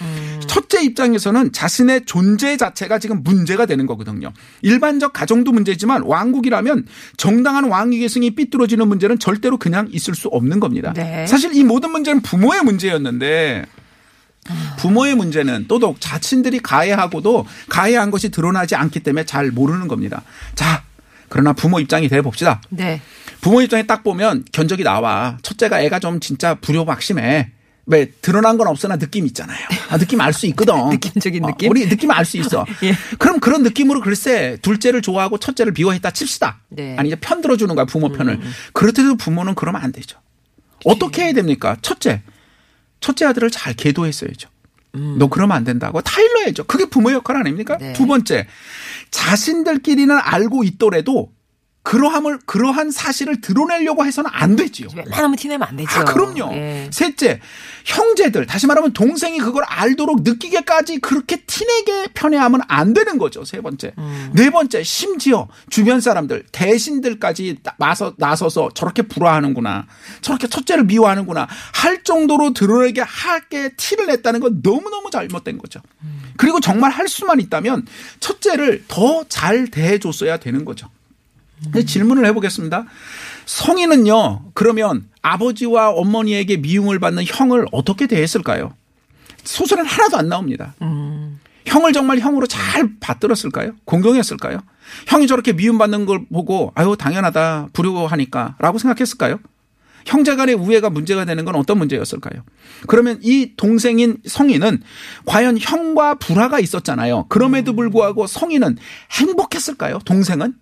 첫째 0.46 0.82
입장에서는 0.84 1.52
자신의 1.52 2.02
존재 2.04 2.56
자체가 2.58 2.98
지금 2.98 3.22
문제가 3.22 3.64
되는 3.64 3.86
거거든요. 3.86 4.30
일반적 4.60 5.14
가정도 5.14 5.52
문제지만 5.52 6.02
왕국이라면 6.02 6.86
정당한 7.16 7.64
왕위 7.64 7.98
계승이 7.98 8.32
삐뚤어지는 8.32 8.86
문제는 8.86 9.18
절대로 9.18 9.56
그냥 9.56 9.88
있을 9.90 10.14
수 10.14 10.28
없는 10.28 10.60
겁니다. 10.60 10.92
네. 10.94 11.26
사실 11.26 11.54
이 11.54 11.64
모든 11.64 11.90
문제는 11.90 12.20
부모의 12.20 12.62
문제였는데 12.62 13.64
부모의 14.78 15.14
문제는 15.14 15.66
또독 15.68 16.00
자신들이 16.00 16.60
가해하고도 16.60 17.46
가해한 17.68 18.10
것이 18.10 18.30
드러나지 18.30 18.74
않기 18.76 19.00
때문에 19.00 19.24
잘 19.24 19.50
모르는 19.50 19.88
겁니다. 19.88 20.22
자, 20.54 20.82
그러나 21.28 21.52
부모 21.52 21.80
입장이 21.80 22.08
돼 22.08 22.22
봅시다. 22.22 22.60
네. 22.70 23.00
부모 23.40 23.60
입장에 23.60 23.84
딱 23.84 24.02
보면 24.02 24.44
견적이 24.52 24.84
나와. 24.84 25.36
첫째가 25.42 25.80
애가 25.82 25.98
좀 25.98 26.20
진짜 26.20 26.54
불효막심해. 26.54 27.50
왜 27.90 28.10
드러난 28.20 28.58
건 28.58 28.66
없으나 28.68 28.96
느낌 28.96 29.24
있잖아요. 29.26 29.58
아, 29.88 29.96
느낌 29.96 30.20
알 30.20 30.32
수 30.34 30.46
있거든. 30.48 30.74
느낌적인 30.90 31.44
어, 31.44 31.48
느낌? 31.48 31.70
우리 31.70 31.88
느낌 31.88 32.10
알 32.10 32.24
수 32.24 32.36
있어. 32.36 32.66
예. 32.84 32.94
그럼 33.18 33.40
그런 33.40 33.62
느낌으로 33.62 34.00
글쎄 34.02 34.58
둘째를 34.60 35.00
좋아하고 35.00 35.38
첫째를 35.38 35.72
미워했다 35.72 36.10
칩시다. 36.10 36.60
네. 36.68 36.96
아니 36.98 37.08
이제 37.08 37.16
편 37.16 37.40
들어주는 37.40 37.74
거야 37.74 37.86
부모 37.86 38.10
편을. 38.12 38.40
그렇다도 38.74 39.16
부모는 39.16 39.54
그러면 39.54 39.82
안 39.82 39.92
되죠. 39.92 40.18
어떻게 40.84 41.24
해야 41.24 41.32
됩니까? 41.32 41.76
첫째, 41.80 42.22
첫째 43.00 43.26
아들을 43.26 43.50
잘 43.50 43.74
계도했어야죠. 43.74 44.48
너 44.92 45.28
그러면 45.28 45.56
안 45.56 45.64
된다고 45.64 46.00
다 46.00 46.20
일러야죠. 46.20 46.64
그게 46.64 46.86
부모 46.86 47.12
역할 47.12 47.36
아닙니까? 47.36 47.76
네. 47.78 47.92
두 47.92 48.06
번째, 48.06 48.48
자신들끼리는 49.10 50.16
알고 50.18 50.64
있더라도 50.64 51.30
그러함을 51.88 52.40
그러한 52.44 52.90
사실을 52.90 53.40
드러내려고 53.40 54.04
해서는 54.04 54.30
안 54.30 54.56
되지요. 54.56 54.88
웬만하면 54.94 55.36
티내면 55.36 55.66
안 55.66 55.74
되죠. 55.74 55.88
아, 56.00 56.04
그럼요. 56.04 56.52
예. 56.52 56.90
셋째, 56.92 57.40
형제들, 57.86 58.44
다시 58.44 58.66
말하면 58.66 58.92
동생이 58.92 59.38
그걸 59.38 59.64
알도록 59.64 60.20
느끼게까지 60.22 60.98
그렇게 60.98 61.36
티내게 61.46 62.08
편애하면 62.12 62.60
안 62.68 62.92
되는 62.92 63.16
거죠. 63.16 63.42
세 63.46 63.62
번째. 63.62 63.92
음. 63.96 64.30
네 64.34 64.50
번째, 64.50 64.82
심지어 64.82 65.48
주변 65.70 66.02
사람들, 66.02 66.44
대신들까지 66.52 67.60
나서, 67.78 68.12
나서서 68.18 68.68
저렇게 68.74 69.00
불화하는구나. 69.00 69.86
저렇게 70.20 70.46
첫째를 70.46 70.84
미워하는구나. 70.84 71.48
할 71.72 72.04
정도로 72.04 72.52
드러내게 72.52 73.00
하게 73.00 73.70
티를 73.78 74.08
냈다는 74.08 74.40
건 74.40 74.60
너무 74.62 74.90
너무 74.90 75.10
잘못된 75.10 75.56
거죠. 75.56 75.80
그리고 76.36 76.60
정말 76.60 76.90
할 76.90 77.08
수만 77.08 77.40
있다면 77.40 77.86
첫째를 78.20 78.84
더 78.88 79.24
잘 79.30 79.68
대해줬어야 79.68 80.36
되는 80.36 80.66
거죠. 80.66 80.90
근데 81.64 81.84
질문을 81.84 82.26
해보겠습니다. 82.26 82.84
성인은요, 83.46 84.50
그러면 84.54 85.08
아버지와 85.22 85.90
어머니에게 85.90 86.58
미움을 86.58 86.98
받는 86.98 87.24
형을 87.26 87.66
어떻게 87.72 88.06
대했을까요? 88.06 88.74
소설은 89.44 89.84
하나도 89.86 90.16
안 90.16 90.28
나옵니다. 90.28 90.74
형을 91.66 91.92
정말 91.92 92.18
형으로 92.18 92.46
잘 92.46 92.90
받들었을까요? 93.00 93.72
공경했을까요? 93.84 94.60
형이 95.06 95.26
저렇게 95.26 95.52
미움받는 95.52 96.06
걸 96.06 96.26
보고, 96.32 96.72
아유, 96.74 96.96
당연하다, 96.98 97.68
불효하니까, 97.72 98.56
라고 98.58 98.78
생각했을까요? 98.78 99.38
형제 100.06 100.36
간의 100.36 100.54
우애가 100.54 100.88
문제가 100.88 101.26
되는 101.26 101.44
건 101.44 101.54
어떤 101.56 101.76
문제였을까요? 101.78 102.42
그러면 102.86 103.18
이 103.22 103.52
동생인 103.56 104.16
성인은 104.24 104.82
과연 105.26 105.58
형과 105.60 106.14
불화가 106.14 106.60
있었잖아요. 106.60 107.26
그럼에도 107.28 107.74
불구하고 107.74 108.26
성인은 108.26 108.78
행복했을까요? 109.12 109.98
동생은? 110.06 110.54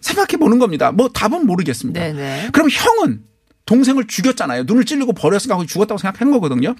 생각해 0.00 0.38
보는 0.38 0.58
겁니다. 0.58 0.92
뭐 0.92 1.08
답은 1.08 1.46
모르겠습니다. 1.46 2.00
네네. 2.00 2.50
그럼 2.52 2.68
형은 2.70 3.24
동생을 3.66 4.06
죽였잖아요. 4.06 4.64
눈을 4.64 4.84
찔르고 4.84 5.12
버렸으니까 5.12 5.64
죽었다고 5.66 5.98
생각한 5.98 6.30
거거든요. 6.32 6.74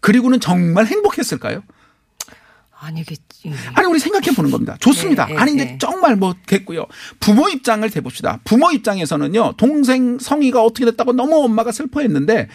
그리고는 0.00 0.40
정말 0.40 0.86
행복했을까요? 0.86 1.62
아니겠지. 2.82 3.52
아니 3.74 3.86
우리 3.86 4.00
생각해 4.00 4.32
보는 4.34 4.50
겁니다. 4.50 4.76
좋습니다. 4.80 5.26
네, 5.26 5.34
네, 5.34 5.38
아니 5.38 5.52
네. 5.52 5.58
근데 5.64 5.78
정말 5.78 6.16
뭐 6.16 6.34
됐고요. 6.46 6.86
부모 7.20 7.48
입장을 7.48 7.88
대봅시다. 7.88 8.40
부모 8.44 8.72
입장에서는요. 8.72 9.54
동생 9.56 10.18
성희가 10.18 10.64
어떻게 10.64 10.84
됐다고 10.86 11.12
너무 11.12 11.44
엄마가 11.44 11.70
슬퍼했는데 11.70 12.48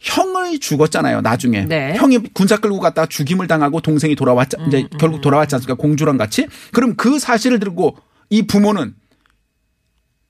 형이 0.00 0.60
죽었잖아요. 0.60 1.20
나중에 1.20 1.66
네. 1.66 1.94
형이 1.96 2.18
군사 2.32 2.56
끌고 2.56 2.80
갔다가 2.80 3.06
죽임을 3.06 3.46
당하고 3.46 3.80
동생이 3.80 4.14
돌아왔 4.14 4.48
음, 4.58 4.68
이제 4.68 4.88
결국 4.98 5.20
돌아왔지 5.20 5.54
않습니까? 5.56 5.74
공주랑 5.74 6.16
같이. 6.16 6.46
그럼 6.72 6.94
그 6.96 7.18
사실을 7.18 7.58
들고 7.58 7.98
이 8.30 8.42
부모는 8.42 8.94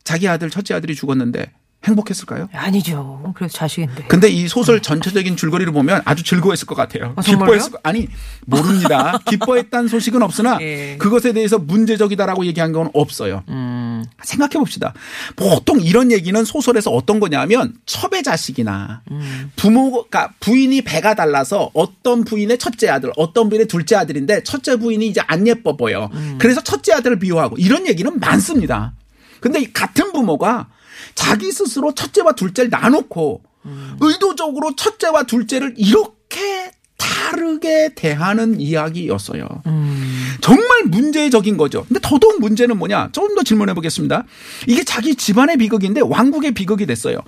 자기 0.05 0.29
아들 0.29 0.51
첫째 0.51 0.75
아들이 0.75 0.95
죽었는데 0.95 1.53
행복했을까요? 1.87 2.49
아니죠. 2.53 3.33
그래서 3.37 3.57
자식인데. 3.59 4.05
근데 4.09 4.29
이 4.29 4.49
소설 4.49 4.83
전체적인 4.83 5.37
줄거리를 5.37 5.73
보면 5.73 6.03
아주 6.05 6.23
즐거워했을 6.23 6.67
것 6.67 6.75
같아요. 6.75 7.15
아? 7.17 7.23
기뻐했을 7.23 7.73
거 7.73 7.79
아니 7.83 8.09
모릅니다. 8.45 9.19
기뻐했다는 9.27 9.89
소식은 9.89 10.23
없으나 10.23 10.59
예. 10.61 10.97
그것에 10.99 11.33
대해서 11.33 11.59
문제적이다라고 11.59 12.47
얘기한 12.47 12.73
건 12.73 12.91
없어요. 12.93 13.45
음. 13.49 14.05
생각해 14.23 14.55
봅시다. 14.55 14.93
보통 15.37 15.81
이런 15.81 16.11
얘기는 16.11 16.45
소설에서 16.45 16.91
어떤 16.91 17.21
거냐면 17.21 17.75
첩의 17.87 18.23
자식이나 18.23 19.03
음. 19.11 19.53
부모가 19.57 20.33
부인이 20.41 20.83
배가 20.83 21.15
달라서 21.15 21.71
어떤 21.75 22.25
부인의 22.25 22.59
첫째 22.59 22.89
아들, 22.89 23.13
어떤 23.17 23.49
부인의 23.49 23.69
둘째 23.69 23.97
아들인데 23.97 24.43
첫째 24.43 24.77
부인이 24.77 25.07
이제 25.07 25.21
안 25.27 25.47
예뻐 25.47 25.77
보여. 25.77 26.11
음. 26.15 26.37
그래서 26.39 26.63
첫째 26.63 26.93
아들을 26.95 27.19
미워하고 27.19 27.57
이런 27.59 27.87
얘기는 27.87 28.19
많습니다. 28.19 28.93
근데 29.41 29.61
이 29.61 29.73
같은 29.73 30.13
부모가 30.13 30.69
자기 31.17 31.51
스스로 31.51 31.93
첫째와 31.93 32.33
둘째를 32.33 32.71
나놓고 32.71 33.43
음. 33.65 33.97
의도적으로 34.01 34.77
첫째와 34.77 35.25
둘째를 35.25 35.75
이렇게 35.77 36.71
다르게 36.97 37.95
대하는 37.97 38.61
이야기였어요. 38.61 39.49
음. 39.67 40.37
정말 40.41 40.85
문제적인 40.85 41.57
거죠. 41.57 41.85
근데 41.89 41.99
더더욱 42.01 42.39
문제는 42.41 42.79
뭐냐? 42.79 43.09
조금 43.11 43.35
더 43.35 43.43
질문해 43.43 43.75
보겠습니다. 43.75 44.25
이게 44.69 44.85
자기 44.85 45.17
집안의 45.17 45.57
비극인데 45.57 46.03
왕국의 46.03 46.53
비극이 46.53 46.87
됐어요. 46.87 47.19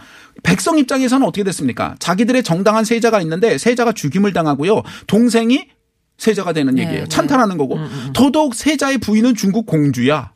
백성 0.45 0.79
입장에서는 0.79 1.27
어떻게 1.27 1.43
됐습니까? 1.43 1.97
자기들의 1.99 2.45
정당한 2.45 2.85
세자가 2.85 3.21
있는데 3.23 3.59
세자가 3.59 3.93
죽임을 3.93 4.33
당하고요. 4.33 4.83
동생이 5.09 5.67
세자가 6.19 6.53
되는 6.53 6.75
네, 6.75 6.83
얘기예요. 6.83 7.03
네. 7.05 7.09
찬탄하는 7.09 7.59
거고. 7.59 7.79
더더욱 8.13 8.55
세자의 8.55 8.99
부인은 8.99 9.35
중국 9.35 9.67
공주야. 9.67 10.33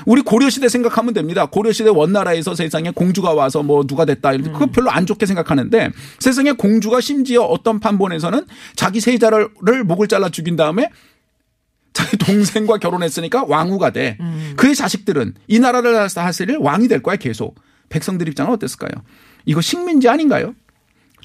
음. 0.00 0.04
우리 0.06 0.22
고려시대 0.22 0.68
생각하면 0.68 1.14
됩니다. 1.14 1.46
고려시대 1.46 1.90
원나라에서 1.90 2.54
세상에 2.54 2.90
공주가 2.90 3.32
와서 3.32 3.62
뭐 3.62 3.86
누가 3.86 4.04
됐다. 4.04 4.32
이렇게 4.32 4.50
그거 4.50 4.66
별로 4.66 4.90
안 4.90 5.06
좋게 5.06 5.26
생각하는데 5.26 5.90
세상에 6.18 6.52
공주가 6.52 7.00
심지어 7.00 7.42
어떤 7.42 7.80
판본에서는 7.80 8.46
자기 8.76 9.00
세자를 9.00 9.48
를 9.62 9.84
목을 9.84 10.08
잘라 10.08 10.28
죽인 10.30 10.56
다음에 10.56 10.90
자기 11.92 12.16
동생과 12.16 12.78
결혼했으니까 12.78 13.44
왕후가 13.44 13.90
돼. 13.90 14.18
그의 14.56 14.74
자식들은 14.74 15.34
이 15.48 15.58
나라를 15.58 16.08
하실 16.14 16.56
왕이 16.58 16.88
될 16.88 17.02
거야 17.02 17.16
계속. 17.16 17.56
백성들 17.88 18.28
입장은 18.28 18.52
어땠을까요? 18.52 19.02
이거 19.44 19.60
식민지 19.60 20.08
아닌가요? 20.08 20.54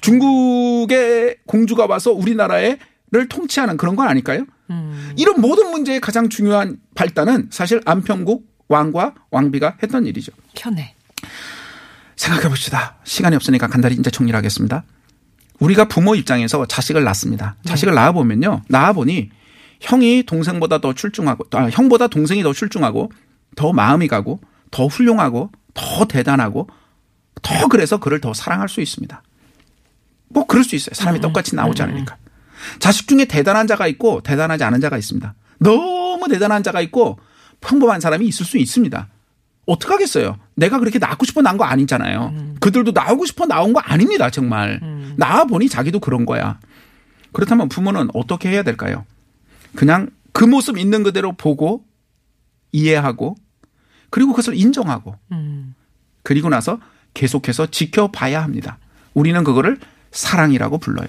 중국의 0.00 1.38
공주가 1.46 1.86
와서 1.86 2.12
우리나라를 2.12 2.78
통치하는 3.28 3.76
그런 3.76 3.96
건 3.96 4.08
아닐까요? 4.08 4.44
이런 5.16 5.40
모든 5.40 5.70
문제의 5.70 6.00
가장 6.00 6.28
중요한 6.28 6.78
발단은 6.94 7.48
사실 7.50 7.80
안평국 7.84 8.44
왕과 8.68 9.14
왕비가 9.30 9.76
했던 9.82 10.06
일이죠. 10.06 10.32
편해. 10.54 10.94
생각해 12.16 12.48
봅시다. 12.48 12.96
시간이 13.04 13.36
없으니까 13.36 13.66
간단히 13.66 13.94
이제 13.96 14.10
정리를 14.10 14.36
하겠습니다. 14.36 14.84
우리가 15.60 15.86
부모 15.86 16.14
입장에서 16.14 16.66
자식을 16.66 17.04
낳습니다. 17.04 17.56
자식을 17.64 17.94
낳아보면요. 17.94 18.62
낳아보니 18.68 19.30
형이 19.80 20.24
동생보다 20.24 20.78
더 20.80 20.92
출중하고, 20.94 21.44
아, 21.52 21.68
형보다 21.70 22.08
동생이 22.08 22.42
더 22.42 22.52
출중하고, 22.52 23.10
더 23.56 23.72
마음이 23.72 24.08
가고, 24.08 24.40
더 24.70 24.86
훌륭하고, 24.86 25.50
더 25.74 26.04
대단하고, 26.06 26.68
더 27.42 27.68
그래서 27.68 27.98
그를 27.98 28.20
더 28.20 28.32
사랑할 28.32 28.68
수 28.68 28.80
있습니다. 28.80 29.22
뭐 30.28 30.46
그럴 30.46 30.64
수 30.64 30.74
있어요. 30.74 30.94
사람이 30.94 31.20
똑같이 31.20 31.54
나오지 31.54 31.82
않으니까. 31.82 32.16
자식 32.78 33.06
중에 33.06 33.26
대단한 33.26 33.66
자가 33.66 33.86
있고 33.86 34.22
대단하지 34.22 34.64
않은 34.64 34.80
자가 34.80 34.98
있습니다. 34.98 35.34
너무 35.60 36.28
대단한 36.28 36.62
자가 36.62 36.80
있고 36.80 37.18
평범한 37.60 38.00
사람이 38.00 38.26
있을 38.26 38.46
수 38.46 38.58
있습니다. 38.58 39.08
어떡하겠어요? 39.66 40.38
내가 40.54 40.78
그렇게 40.78 40.98
낳고 40.98 41.24
싶어 41.26 41.42
낳은 41.42 41.58
거 41.58 41.64
아니잖아요. 41.64 42.54
그들도 42.60 42.92
나오고 42.92 43.26
싶어 43.26 43.46
나온 43.46 43.72
거 43.72 43.80
아닙니다, 43.80 44.30
정말. 44.30 44.80
나와 45.16 45.44
보니 45.44 45.68
자기도 45.68 45.98
그런 45.98 46.24
거야. 46.24 46.60
그렇다면 47.32 47.68
부모는 47.68 48.08
어떻게 48.14 48.48
해야 48.50 48.62
될까요? 48.62 49.04
그냥 49.74 50.10
그 50.32 50.44
모습 50.44 50.78
있는 50.78 51.02
그대로 51.02 51.32
보고 51.32 51.84
이해하고 52.72 53.36
그리고 54.10 54.32
그것을 54.32 54.54
인정하고 54.54 55.16
그리고 56.22 56.48
나서 56.48 56.78
계속해서 57.14 57.66
지켜봐야 57.66 58.42
합니다. 58.42 58.78
우리는 59.14 59.42
그거를 59.44 59.78
사랑이라고 60.12 60.78
불러요. 60.78 61.08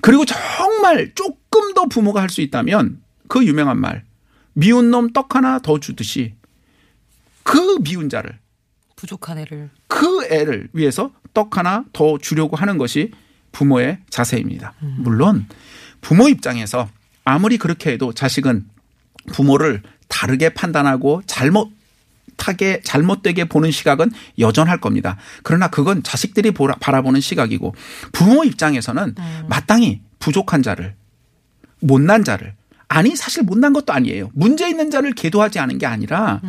그리고 0.00 0.24
정말 0.24 1.12
조금 1.14 1.72
더 1.74 1.86
부모가 1.86 2.20
할 2.20 2.28
수 2.28 2.40
있다면 2.40 3.00
그 3.28 3.44
유명한 3.46 3.78
말 3.80 4.04
미운 4.54 4.90
놈 4.90 5.12
떡 5.12 5.34
하나 5.36 5.58
더 5.58 5.78
주듯이 5.78 6.34
그 7.42 7.78
미운 7.82 8.08
자를 8.08 8.38
부족한 8.96 9.38
애를. 9.38 9.70
그 9.86 10.24
애를 10.30 10.68
위해서 10.72 11.10
떡 11.32 11.56
하나 11.56 11.84
더 11.92 12.18
주려고 12.18 12.56
하는 12.56 12.76
것이 12.78 13.12
부모의 13.52 13.98
자세입니다. 14.10 14.74
물론 14.98 15.46
부모 16.00 16.28
입장에서 16.28 16.88
아무리 17.24 17.58
그렇게 17.58 17.92
해도 17.92 18.12
자식은 18.12 18.66
부모를 19.32 19.82
다르게 20.08 20.50
판단하고 20.50 21.22
잘못 21.26 21.70
하게 22.38 22.80
잘못되게 22.82 23.44
보는 23.44 23.70
시각은 23.70 24.10
여전할 24.38 24.80
겁니다. 24.80 25.16
그러나 25.42 25.68
그건 25.68 26.02
자식들이 26.02 26.52
보라- 26.52 26.78
바라보는 26.80 27.20
시각이고 27.20 27.74
부모 28.12 28.44
입장에서는 28.44 29.14
마땅히 29.48 30.00
부족한 30.18 30.62
자를 30.62 30.94
못난 31.80 32.24
자를 32.24 32.54
아니 32.92 33.14
사실 33.14 33.44
못난 33.44 33.72
것도 33.72 33.92
아니에요. 33.92 34.30
문제 34.34 34.68
있는 34.68 34.90
자를 34.90 35.12
계도하지 35.12 35.60
않은 35.60 35.78
게 35.78 35.86
아니라 35.86 36.40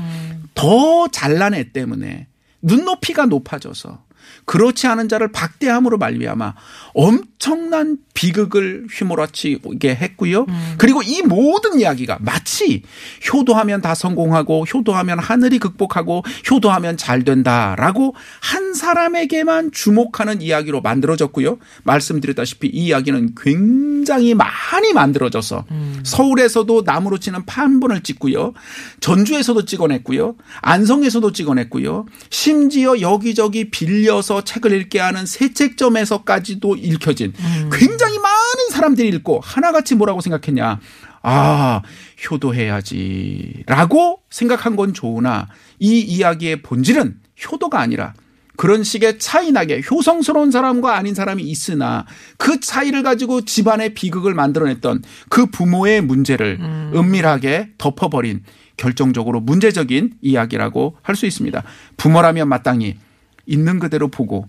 더 0.55 1.07
잘난 1.07 1.53
애 1.53 1.71
때문에 1.71 2.25
눈높이가 2.63 3.27
높아져서 3.27 4.03
그렇지 4.45 4.87
않은 4.87 5.09
자를 5.09 5.31
박대함으로 5.31 5.97
말미암아 5.97 6.53
엄청난 6.93 7.97
비극을 8.13 8.87
휘몰아치게 8.91 9.95
했고요. 9.95 10.45
그리고 10.77 11.01
이 11.01 11.21
모든 11.21 11.79
이야기가 11.79 12.17
마치 12.21 12.83
효도하면 13.31 13.81
다 13.81 13.95
성공하고 13.95 14.65
효도하면 14.65 15.19
하늘이 15.19 15.59
극복하고 15.59 16.23
효도하면 16.49 16.97
잘 16.97 17.23
된다라고 17.23 18.15
한 18.41 18.73
사람에게만 18.73 19.71
주목하는 19.71 20.41
이야기로 20.41 20.81
만들어졌고요. 20.81 21.57
말씀드렸다시피 21.83 22.67
이 22.67 22.87
이야기는 22.87 23.35
굉장히 23.41 24.33
많이 24.33 24.93
만들어져서 24.93 25.65
서울에서도 26.03 26.83
나무로 26.85 27.17
치는 27.19 27.45
판본을 27.45 28.01
찍고요. 28.01 28.53
전주에서도 28.99 29.65
찍어냈고요. 29.65 30.35
안성에서도 30.61 31.31
찍어냈고요. 31.31 32.05
심지어 32.29 32.99
여기저기 32.99 33.69
빌려 33.69 34.20
서 34.21 34.43
책을 34.43 34.71
읽게 34.73 34.99
하는 34.99 35.25
새 35.25 35.53
책점에서까지도 35.53 36.75
읽혀진 36.75 37.33
굉장히 37.71 38.19
많은 38.19 38.69
사람들이 38.71 39.07
읽고 39.09 39.39
하나같이 39.43 39.95
뭐라고 39.95 40.21
생각했냐. 40.21 40.79
아, 41.23 41.81
효도해야지. 42.29 43.63
라고 43.67 44.21
생각한 44.29 44.75
건 44.75 44.93
좋으나 44.93 45.47
이 45.79 45.99
이야기의 45.99 46.61
본질은 46.61 47.15
효도가 47.51 47.79
아니라 47.79 48.13
그런 48.57 48.83
식의 48.83 49.17
차이나게 49.17 49.81
효성스러운 49.89 50.51
사람과 50.51 50.95
아닌 50.95 51.15
사람이 51.15 51.41
있으나 51.43 52.05
그 52.37 52.59
차이를 52.59 53.01
가지고 53.01 53.41
집안의 53.41 53.93
비극을 53.95 54.35
만들어냈던 54.35 55.03
그 55.29 55.47
부모의 55.47 56.01
문제를 56.01 56.59
은밀하게 56.93 57.69
덮어버린 57.79 58.43
결정적으로 58.77 59.39
문제적인 59.41 60.13
이야기라고 60.21 60.97
할 61.01 61.15
수 61.15 61.25
있습니다. 61.25 61.63
부모라면 61.97 62.47
마땅히 62.49 62.97
있는 63.45 63.79
그대로 63.79 64.07
보고 64.07 64.47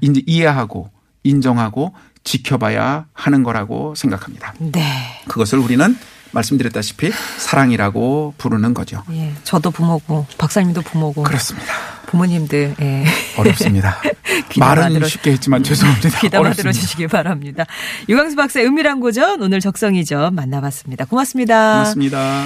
이제 0.00 0.22
이해하고 0.26 0.90
인정하고 1.24 1.94
지켜봐야 2.24 3.06
하는 3.12 3.42
거라고 3.42 3.94
생각합니다. 3.94 4.54
네. 4.58 5.22
그것을 5.28 5.58
우리는 5.58 5.96
말씀드렸다시피 6.30 7.10
사랑이라고 7.38 8.34
부르는 8.36 8.74
거죠. 8.74 9.02
예. 9.12 9.32
저도 9.44 9.70
부모고 9.70 10.26
박사님도 10.36 10.82
부모고 10.82 11.22
그렇습니다. 11.22 11.72
부모님들 12.06 12.74
예. 12.80 13.04
어렵습니다. 13.38 13.96
말은 14.58 14.92
들어- 14.94 15.08
쉽게 15.08 15.32
했지만 15.32 15.62
죄송합니다. 15.62 16.20
귀담아. 16.20 16.52
들어주시기 16.52 17.06
바랍니다. 17.06 17.64
유광수 18.10 18.36
박사의 18.36 18.66
은밀한 18.66 19.00
고전 19.00 19.40
오늘 19.42 19.60
적성이죠 19.60 20.30
만나봤습니다. 20.32 21.06
고맙습니다. 21.06 21.72
고맙습니다. 21.72 22.44